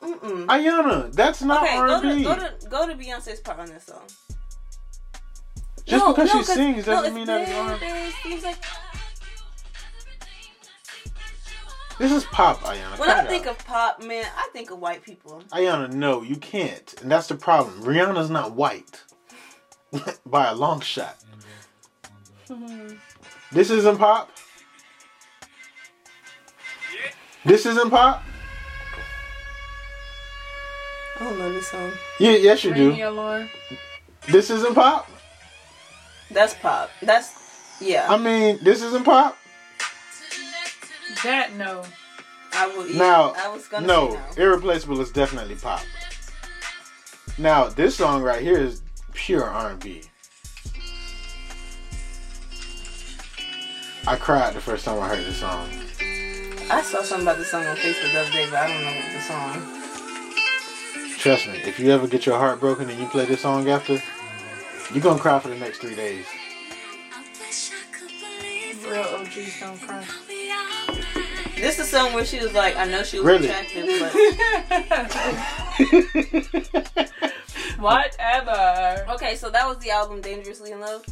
[0.00, 0.46] Mm-mm.
[0.46, 2.22] Ayana, that's not Okay, go to, R&B.
[2.22, 4.02] go to go to Beyonce's part on that song.
[5.86, 7.80] Just No, because no, she 'cause- sings doesn't it's mean that it's there, R&B.
[7.86, 8.56] there, it seems like
[11.98, 12.98] This is pop, Ayana.
[12.98, 13.58] when Cut I think out.
[13.60, 15.42] of pop, man, I think of white people.
[15.52, 17.82] Ayana, no, you can't, and that's the problem.
[17.82, 19.02] Rihanna's not white
[20.26, 21.16] by a long shot.
[22.48, 22.94] Mm-hmm.
[23.52, 24.30] this isn't pop.
[27.44, 28.22] This isn't pop.
[31.20, 31.92] I don't know this song.
[32.18, 32.90] Yeah, yes you do.
[32.90, 33.46] Radio
[34.26, 35.08] This isn't pop.
[36.30, 36.90] That's pop.
[37.02, 37.34] That's
[37.80, 38.06] yeah.
[38.08, 39.36] I mean, this isn't pop.
[41.24, 41.84] That no.
[42.52, 42.94] I would.
[42.94, 44.42] Now, I was gonna no, say no.
[44.44, 45.82] irreplaceable is definitely pop.
[47.38, 48.82] Now, this song right here is
[49.14, 50.02] pure R&B.
[54.06, 55.68] I cried the first time I heard this song.
[56.70, 59.12] I saw something about this song on Facebook the other day, but I don't know
[59.12, 59.80] the song.
[61.18, 64.02] Trust me, if you ever get your heart broken and you play this song after,
[64.92, 66.26] you're gonna cry for the next three days.
[68.86, 70.04] Real OGs don't cry.
[71.56, 73.48] This is song where she was like, I know she was Really?
[73.48, 73.86] attractive,
[76.90, 77.10] but
[77.78, 79.06] Whatever.
[79.12, 79.36] okay.
[79.36, 81.04] So that was the album "Dangerously in Love."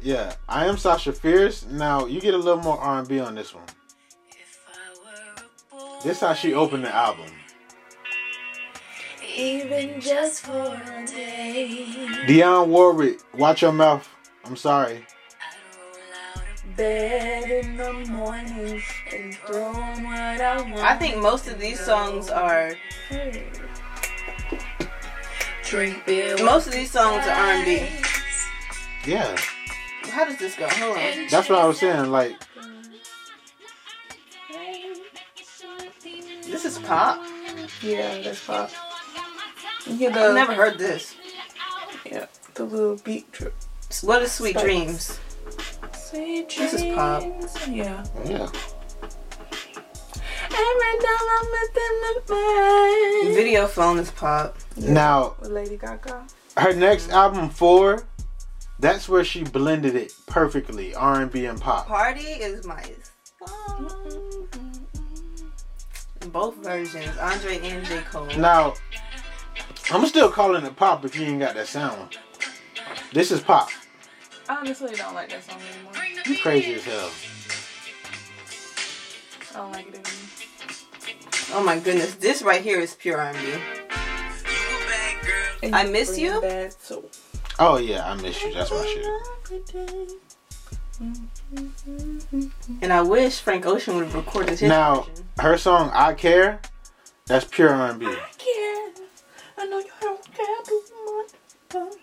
[0.00, 1.64] yeah, I am Sasha Fierce.
[1.66, 3.64] Now you get a little more R&B on this one.
[6.04, 7.26] This is how she opened the album.
[9.38, 11.86] Even just for a day.
[12.26, 14.08] Dionne Warwick, watch your mouth.
[14.44, 15.06] I'm sorry.
[16.76, 18.82] Bed in the morning
[19.12, 20.78] and throwing what I want.
[20.78, 22.72] I think most of these songs are.
[25.62, 26.36] drink beer.
[26.44, 27.86] Most of these songs are R&B.
[29.06, 29.36] Yeah.
[30.02, 30.68] How How does this go?
[30.68, 31.26] Hold on.
[31.30, 32.10] That's what I was saying.
[32.10, 32.34] Like,
[36.44, 37.24] This is pop.
[37.82, 38.70] Yeah, that's pop.
[39.88, 41.14] You hear I've never heard this.
[42.04, 43.54] yeah the little beat drip.
[44.02, 44.64] What is Sweet Spice.
[44.64, 45.20] Dreams?
[45.92, 47.22] Sweet This is pop.
[47.22, 47.56] dreams.
[47.68, 48.04] Yeah.
[48.24, 48.48] yeah.
[50.50, 53.34] Every time I'm within the mind.
[53.34, 54.56] Video phone is pop.
[54.76, 56.26] Now, With Lady Gaga.
[56.56, 58.04] her next album, Four,
[58.78, 61.86] that's where she blended it perfectly, R and B and pop.
[61.86, 62.82] Party is my
[63.46, 63.88] song.
[64.08, 66.28] Mm-hmm.
[66.30, 68.00] Both versions, Andre and J.
[68.10, 68.26] Cole.
[68.36, 68.74] Now,
[69.90, 72.18] I'm still calling it pop if you ain't got that sound.
[73.12, 73.70] This is pop.
[74.48, 75.94] I honestly don't like that song anymore.
[76.26, 77.10] You crazy as hell.
[79.54, 80.12] I don't like it anymore.
[81.54, 83.38] Oh my goodness, this right here is pure R&B.
[85.72, 86.40] I Miss You?
[87.58, 88.52] Oh yeah, I miss you.
[88.54, 89.04] That's my shit.
[92.82, 95.24] And I wish Frank Ocean would have recorded his Now, version.
[95.40, 96.60] her song "I Care,"
[97.26, 98.06] that's pure R&B.
[98.06, 98.18] I
[99.66, 101.94] know you don't care too much.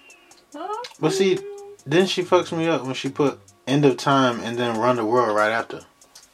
[1.00, 1.40] But see,
[1.86, 5.06] then she fucks me up when she put "End of Time" and then "Run the
[5.06, 5.82] World" right after.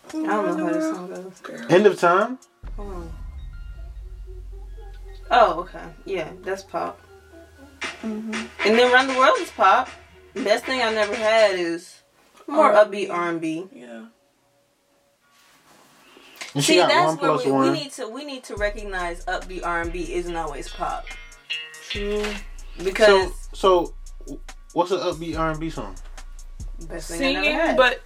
[0.09, 0.25] I don't
[0.57, 1.41] know how this song goes.
[1.69, 2.37] "End of Time."
[2.75, 3.13] Hold on.
[5.31, 5.85] Oh, okay.
[6.05, 6.99] Yeah, that's pop.
[8.03, 8.33] Mm-hmm.
[8.65, 9.89] And then Run the World is pop.
[10.33, 12.01] Best thing I never had is
[12.47, 13.07] more R&B.
[13.07, 13.69] upbeat R&B.
[13.73, 14.05] Yeah.
[16.53, 19.65] And See, that's one where plus we, we need to we need to recognize upbeat
[19.65, 21.05] R&B isn't always pop
[21.89, 22.25] True.
[22.83, 23.93] because So, so
[24.73, 25.95] what's an upbeat R&B song?
[26.89, 27.77] best thing I never Singing, had.
[27.77, 28.01] but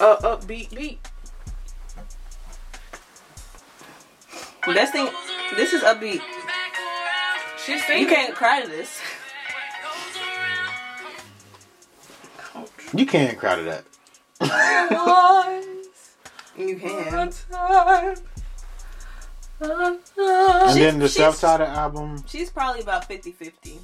[0.00, 0.98] uh, upbeat beat.
[4.66, 5.08] best thing
[5.56, 6.22] this is upbeat.
[7.64, 8.04] She's singing.
[8.04, 8.98] You can't cry to this.
[12.94, 13.84] You can't cry to that.
[16.68, 17.32] You can.
[19.62, 20.00] And
[20.76, 22.24] then the she's- self-titled album.
[22.26, 23.78] She's probably about 50-50.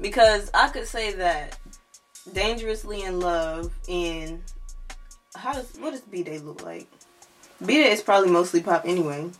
[0.00, 1.58] Because I could say that
[2.32, 4.42] Dangerously in Love and
[5.36, 6.88] how does what does B Day look like?
[7.64, 9.30] B Day is probably mostly pop anyway.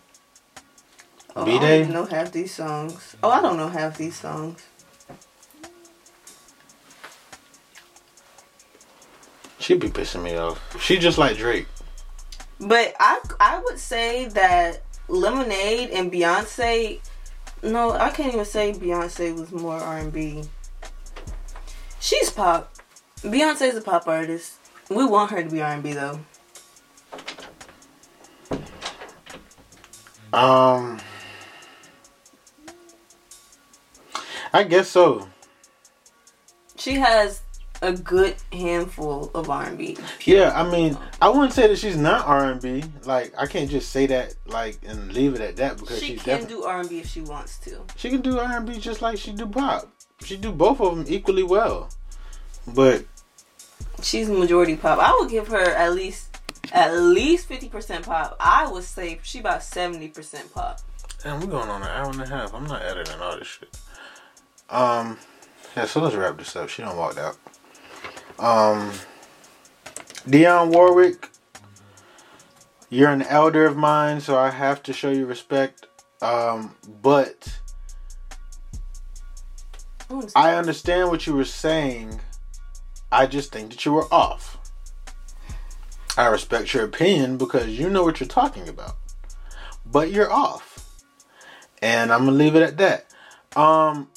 [1.35, 1.59] Oh, I B-Day?
[1.61, 3.17] don't even know half these songs.
[3.23, 4.63] Oh, I don't know half these songs.
[9.59, 10.61] She'd be pissing me off.
[10.83, 11.67] She just like Drake.
[12.63, 17.01] But I I would say that Lemonade and Beyonce.
[17.63, 20.45] No, I can't even say Beyonce was more R and B.
[22.01, 22.73] She's pop.
[23.19, 24.55] Beyonce's a pop artist.
[24.89, 26.21] We want her to be R and B though.
[30.33, 30.99] Um,
[34.53, 35.29] I guess so.
[36.77, 37.43] She has
[37.83, 39.97] a good handful of R and B.
[40.25, 42.83] Yeah, I mean, I wouldn't say that she's not R and B.
[43.05, 46.23] Like, I can't just say that like and leave it at that because She she's
[46.23, 47.81] can definitely do R and B if she wants to.
[47.97, 49.91] she can do R and B just like she do pop.
[50.25, 51.91] She do both of them equally well.
[52.67, 53.05] But
[54.03, 54.99] She's majority pop.
[54.99, 56.39] I would give her at least
[56.73, 58.37] at least fifty percent pop.
[58.41, 60.81] I would say she about seventy percent pop.
[61.23, 62.55] damn, we're going on an hour and a half.
[62.55, 63.77] I'm not editing all this shit.
[64.71, 65.19] Um,
[65.77, 65.85] yeah.
[65.87, 66.69] So let's wrap this up.
[66.69, 67.37] She don't walked out.
[68.39, 68.93] Um,
[70.27, 71.31] Dionne Warwick,
[72.91, 75.87] you're an elder of mine, so I have to show you respect.
[76.21, 77.59] Um, but
[80.37, 82.21] I understand what you were saying.
[83.11, 84.59] I just think that you were off.
[86.17, 88.97] I respect your opinion because you know what you're talking about.
[89.85, 91.03] But you're off.
[91.81, 93.07] And I'm gonna leave it at that.
[93.57, 94.09] Um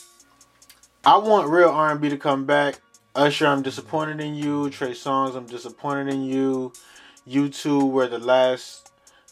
[1.06, 2.80] I want real R&B to come back.
[3.16, 4.70] Usher, I'm disappointed in you.
[4.70, 6.74] Trey Songz, I'm disappointed in you.
[7.26, 8.92] You two were the last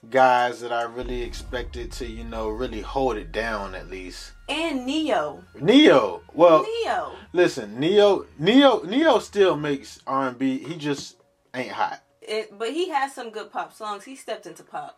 [0.10, 4.32] guys that I really expected to, you know, really hold it down at least.
[4.50, 5.44] And Ne-Yo.
[5.60, 7.12] Ne-Yo, well, Ne-Yo.
[7.34, 10.60] listen, Ne-Yo, Ne-Yo, Ne-Yo still makes R&B.
[10.60, 11.18] He just
[11.54, 12.02] ain't hot.
[12.22, 14.06] It, but he has some good pop songs.
[14.06, 14.98] He stepped into pop.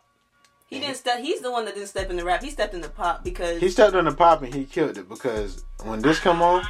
[0.68, 1.20] He didn't step.
[1.20, 2.42] He's the one that didn't step into rap.
[2.42, 5.64] He stepped into pop because He stepped on the pop and he killed it because
[5.84, 6.64] when this come on,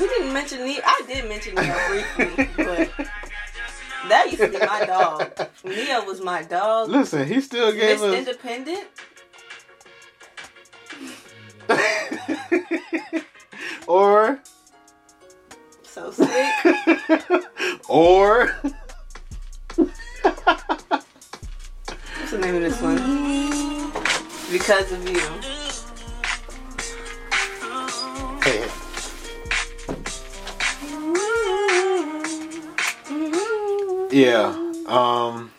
[0.00, 0.80] we didn't mention Ne-Yo.
[0.84, 2.90] I did mention Ne-Yo briefly, but
[4.08, 5.48] that used to be my dog.
[5.64, 6.88] Ne-Yo was my dog.
[6.88, 8.14] listen, he still gave Miss us.
[8.14, 8.88] Independent.
[13.86, 14.40] or,
[15.82, 16.26] So sick.
[17.88, 18.46] or,
[22.18, 22.96] What's the name of this one?
[24.50, 25.20] Because of you.
[28.42, 28.64] hey,
[34.10, 34.72] yeah.
[34.86, 35.50] Um.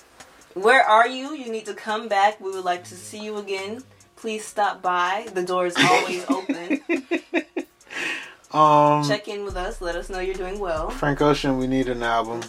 [0.53, 1.33] Where are you?
[1.35, 2.39] You need to come back.
[2.41, 3.83] We would like to see you again.
[4.15, 5.27] Please stop by.
[5.33, 6.81] The door is always open.
[8.51, 9.07] Um.
[9.07, 9.79] Check in with us.
[9.81, 10.89] Let us know you're doing well.
[10.89, 12.41] Frank Ocean, we need an album.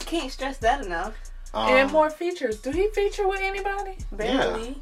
[0.00, 1.14] Can't stress that enough.
[1.52, 2.60] Um, and more features.
[2.60, 3.96] Do he feature with anybody?
[4.12, 4.76] Barely.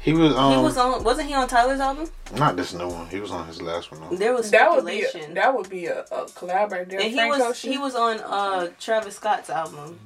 [0.00, 0.34] He was.
[0.34, 1.02] Um, he was on.
[1.04, 2.08] Wasn't he on Tyler's album?
[2.36, 3.08] Not this new one.
[3.08, 4.00] He was on his last one.
[4.08, 4.16] Though.
[4.16, 6.98] There was That would be a, that would be a, a collaborator.
[6.98, 7.72] and he was Ocean.
[7.72, 9.98] he was on uh Travis Scott's album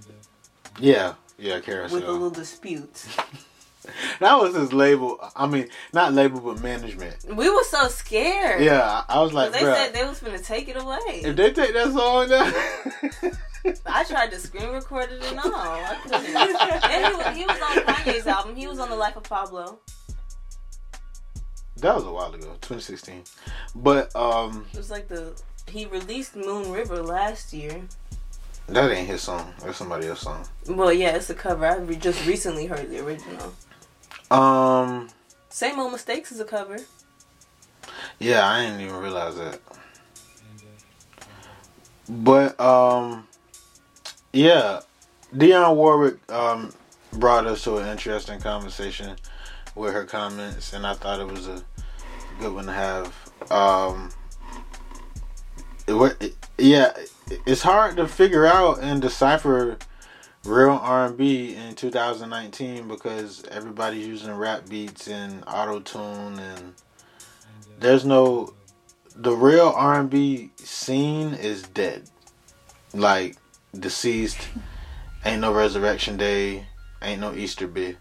[0.80, 1.14] Yeah.
[1.38, 1.60] Yeah.
[1.60, 1.98] Carousel.
[2.00, 3.06] With a little dispute.
[4.20, 5.18] That was his label.
[5.34, 7.16] I mean, not label, but management.
[7.34, 8.62] We were so scared.
[8.62, 9.02] Yeah.
[9.08, 10.98] I I was 'Cause like, they bruh, said they was gonna take it away.
[11.24, 13.32] if they take that song down.
[13.86, 15.52] I tried to screen record it and all.
[15.54, 16.24] I couldn't.
[16.26, 18.56] and he was, he was on Kanye's album.
[18.56, 19.78] He was on The Life of Pablo.
[21.76, 23.24] that was a while ago, 2016.
[23.76, 27.82] But um, It was like the he released Moon River last year.
[28.68, 29.54] that ain't his song.
[29.64, 30.44] That's somebody else's song.
[30.68, 31.64] Well, yeah, it's a cover.
[31.66, 33.52] I re- just recently heard the original.
[34.30, 35.08] Um,
[35.50, 36.78] Same old mistakes is a cover.
[38.18, 39.60] yeah, I didn't even realize that.
[42.08, 43.26] But um,
[44.32, 44.80] yeah,
[45.34, 46.72] Dionne Warwick um
[47.12, 49.16] brought us to an interesting conversation
[49.74, 51.62] with her comments, and I thought it was a
[52.40, 53.14] good one to have.
[53.50, 54.10] Um,
[55.86, 56.92] it, it- yeah,
[57.46, 59.78] it's hard to figure out and decipher
[60.44, 66.74] real R&B in 2019 because everybody's using rap beats and auto tune and
[67.80, 68.52] there's no
[69.16, 72.08] the real R&B scene is dead.
[72.94, 73.36] Like
[73.78, 74.48] deceased,
[75.24, 76.66] ain't no resurrection day,
[77.00, 77.96] ain't no Easter bit.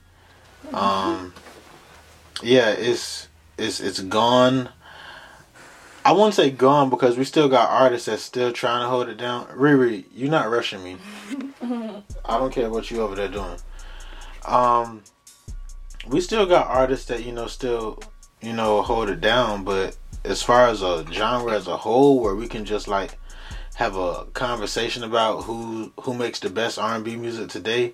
[0.73, 1.34] Um
[2.43, 3.27] yeah, it's
[3.57, 4.69] it's it's gone.
[6.03, 9.18] I wouldn't say gone because we still got artists that's still trying to hold it
[9.18, 9.45] down.
[9.48, 10.98] Riri, you're not rushing me.
[12.26, 13.57] I don't care what you over there doing.
[14.45, 15.03] Um,
[16.07, 18.02] we still got artists that you know still
[18.41, 22.35] you know hold it down, but as far as a genre as a whole, where
[22.35, 23.18] we can just like
[23.82, 27.94] have a conversation about who who makes the best R and B music today.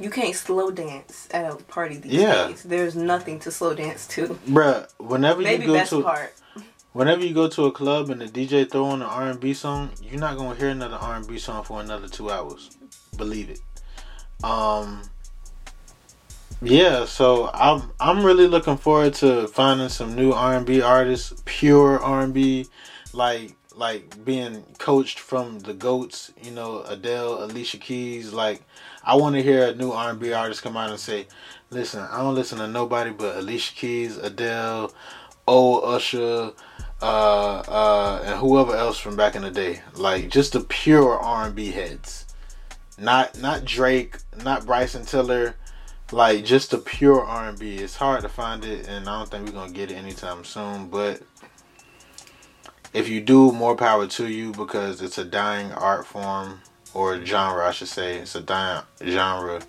[0.00, 2.48] You can't slow dance at a party these Yeah.
[2.48, 2.64] days.
[2.64, 4.36] There's nothing to slow dance to.
[4.48, 6.34] Bruh, whenever Maybe you go best to part.
[6.92, 9.54] whenever you go to a club and the DJ throw on an R and B
[9.54, 12.70] song, you're not gonna hear another R and B song for another two hours.
[13.16, 13.60] Believe it.
[14.44, 15.02] Um.
[16.60, 21.32] Yeah, so I'm I'm really looking forward to finding some new R and B artists,
[21.44, 22.66] pure R and B,
[23.12, 26.32] like like being coached from the goats.
[26.42, 28.32] You know, Adele, Alicia Keys.
[28.32, 28.62] Like,
[29.04, 31.26] I want to hear a new R and B artist come out and say,
[31.70, 34.92] "Listen, I don't listen to nobody but Alicia Keys, Adele,
[35.46, 36.52] old Usher,
[37.02, 39.80] uh, uh, and whoever else from back in the day.
[39.94, 42.26] Like just the pure R and B heads,
[42.98, 45.56] not not Drake, not Bryson Tiller,
[46.12, 47.76] like just the pure R and B.
[47.76, 50.88] It's hard to find it, and I don't think we're gonna get it anytime soon.
[50.88, 51.22] But
[52.92, 56.60] if you do, more power to you because it's a dying art form
[56.94, 58.18] or genre, I should say.
[58.18, 59.60] It's a dying genre,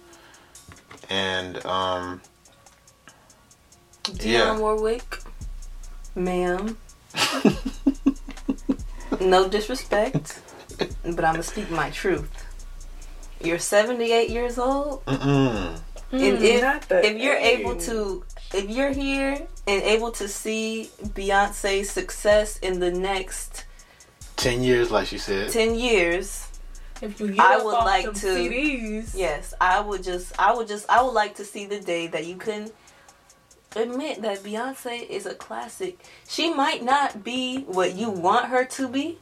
[1.10, 2.22] and um,
[4.04, 4.58] Dionne Yeah.
[4.60, 5.20] Warwick,
[6.16, 6.78] ma'am.
[9.22, 10.42] no disrespect,
[10.78, 10.90] but
[11.24, 12.30] I'm gonna speak my truth.
[13.42, 15.80] You're 78 years old, mm-mm.
[16.12, 20.90] and Mm, if not if you're able to, if you're here and able to see
[21.04, 23.66] Beyonce's success in the next
[24.36, 25.52] ten years, like she said.
[25.52, 26.48] 10 years,
[27.02, 30.68] If you get I up would like to- CDs, yes, I would just, I would
[30.68, 32.70] just, I would like to see the day that you can
[33.76, 36.00] admit that Beyonce is a classic.
[36.28, 39.18] She might not be what you want her to be,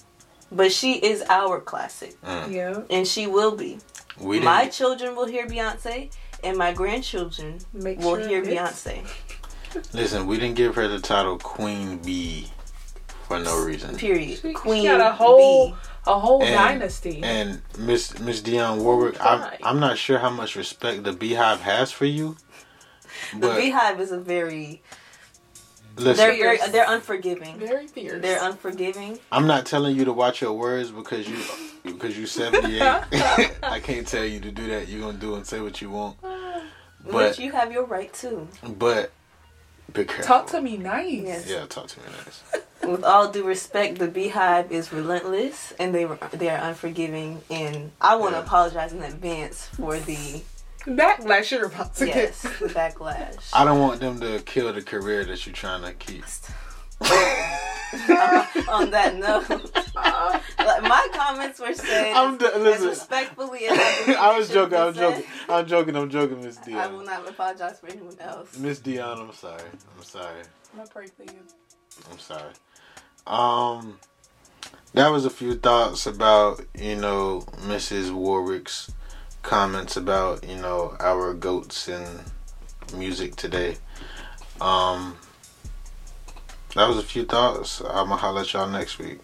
[0.51, 2.51] but she is our classic, mm.
[2.51, 3.79] yeah, and she will be.
[4.19, 4.45] We didn't.
[4.45, 6.11] My children will hear Beyonce,
[6.43, 9.05] and my grandchildren make will sure hear Beyonce.
[9.93, 12.47] Listen, we didn't give her the title Queen Bee
[13.27, 13.95] for no reason.
[13.95, 14.39] Period.
[14.39, 15.75] She, Queen she got a whole Bee.
[16.07, 17.21] a whole And- dynasty.
[17.23, 21.91] And Miss Miss Dionne Warwick, I'm I'm not sure how much respect the BeyHive has
[21.91, 22.35] for you,
[23.37, 24.81] The BeyHive is a very
[26.01, 27.57] listen, they're very they're unforgiving.
[27.59, 28.21] Very fierce.
[28.21, 29.19] They're unforgiving.
[29.31, 31.37] I'm not telling you to watch your words because you
[31.83, 32.81] because you're 78.
[33.63, 34.87] I can't tell you to do that.
[34.87, 36.17] You're gonna do and say what you want,
[37.03, 38.47] Which but you have your right to.
[38.77, 39.11] but
[39.93, 40.23] be careful.
[40.25, 41.11] Talk to me nice.
[41.23, 41.47] Yes.
[41.49, 42.43] Yeah, talk to me nice.
[42.83, 47.41] With all due respect, the BeyHive is relentless and they they are unforgiving.
[47.51, 48.43] And I want to Yeah.
[48.45, 50.41] apologize in advance for the
[50.85, 52.59] Backlash you're about to yes get.
[52.59, 53.49] the backlash.
[53.53, 56.23] I don't want them to kill the career that you're trying to keep.
[58.69, 59.49] on that note,
[60.59, 63.77] like, my comments were said I'm d- as respectfully as
[64.07, 64.77] I, I was joking.
[64.77, 65.01] I'm said.
[65.15, 65.25] joking.
[65.49, 65.95] I'm joking.
[65.97, 66.75] I'm joking, Miss Dionne.
[66.75, 68.57] I will not apologize for anyone else.
[68.57, 69.63] Miss Dionne, I'm sorry.
[69.97, 70.41] I'm sorry.
[70.79, 71.39] I pray for you.
[72.11, 72.53] I'm sorry.
[73.27, 73.99] Um,
[74.93, 78.11] that was a few thoughts about you know Mrs.
[78.11, 78.91] Warwick's
[79.41, 82.23] comments about you know our goats and
[82.95, 83.77] music today.
[84.59, 85.17] Um,
[86.75, 87.81] that was a few thoughts.
[87.81, 89.19] I'm gonna holler at y'all next week.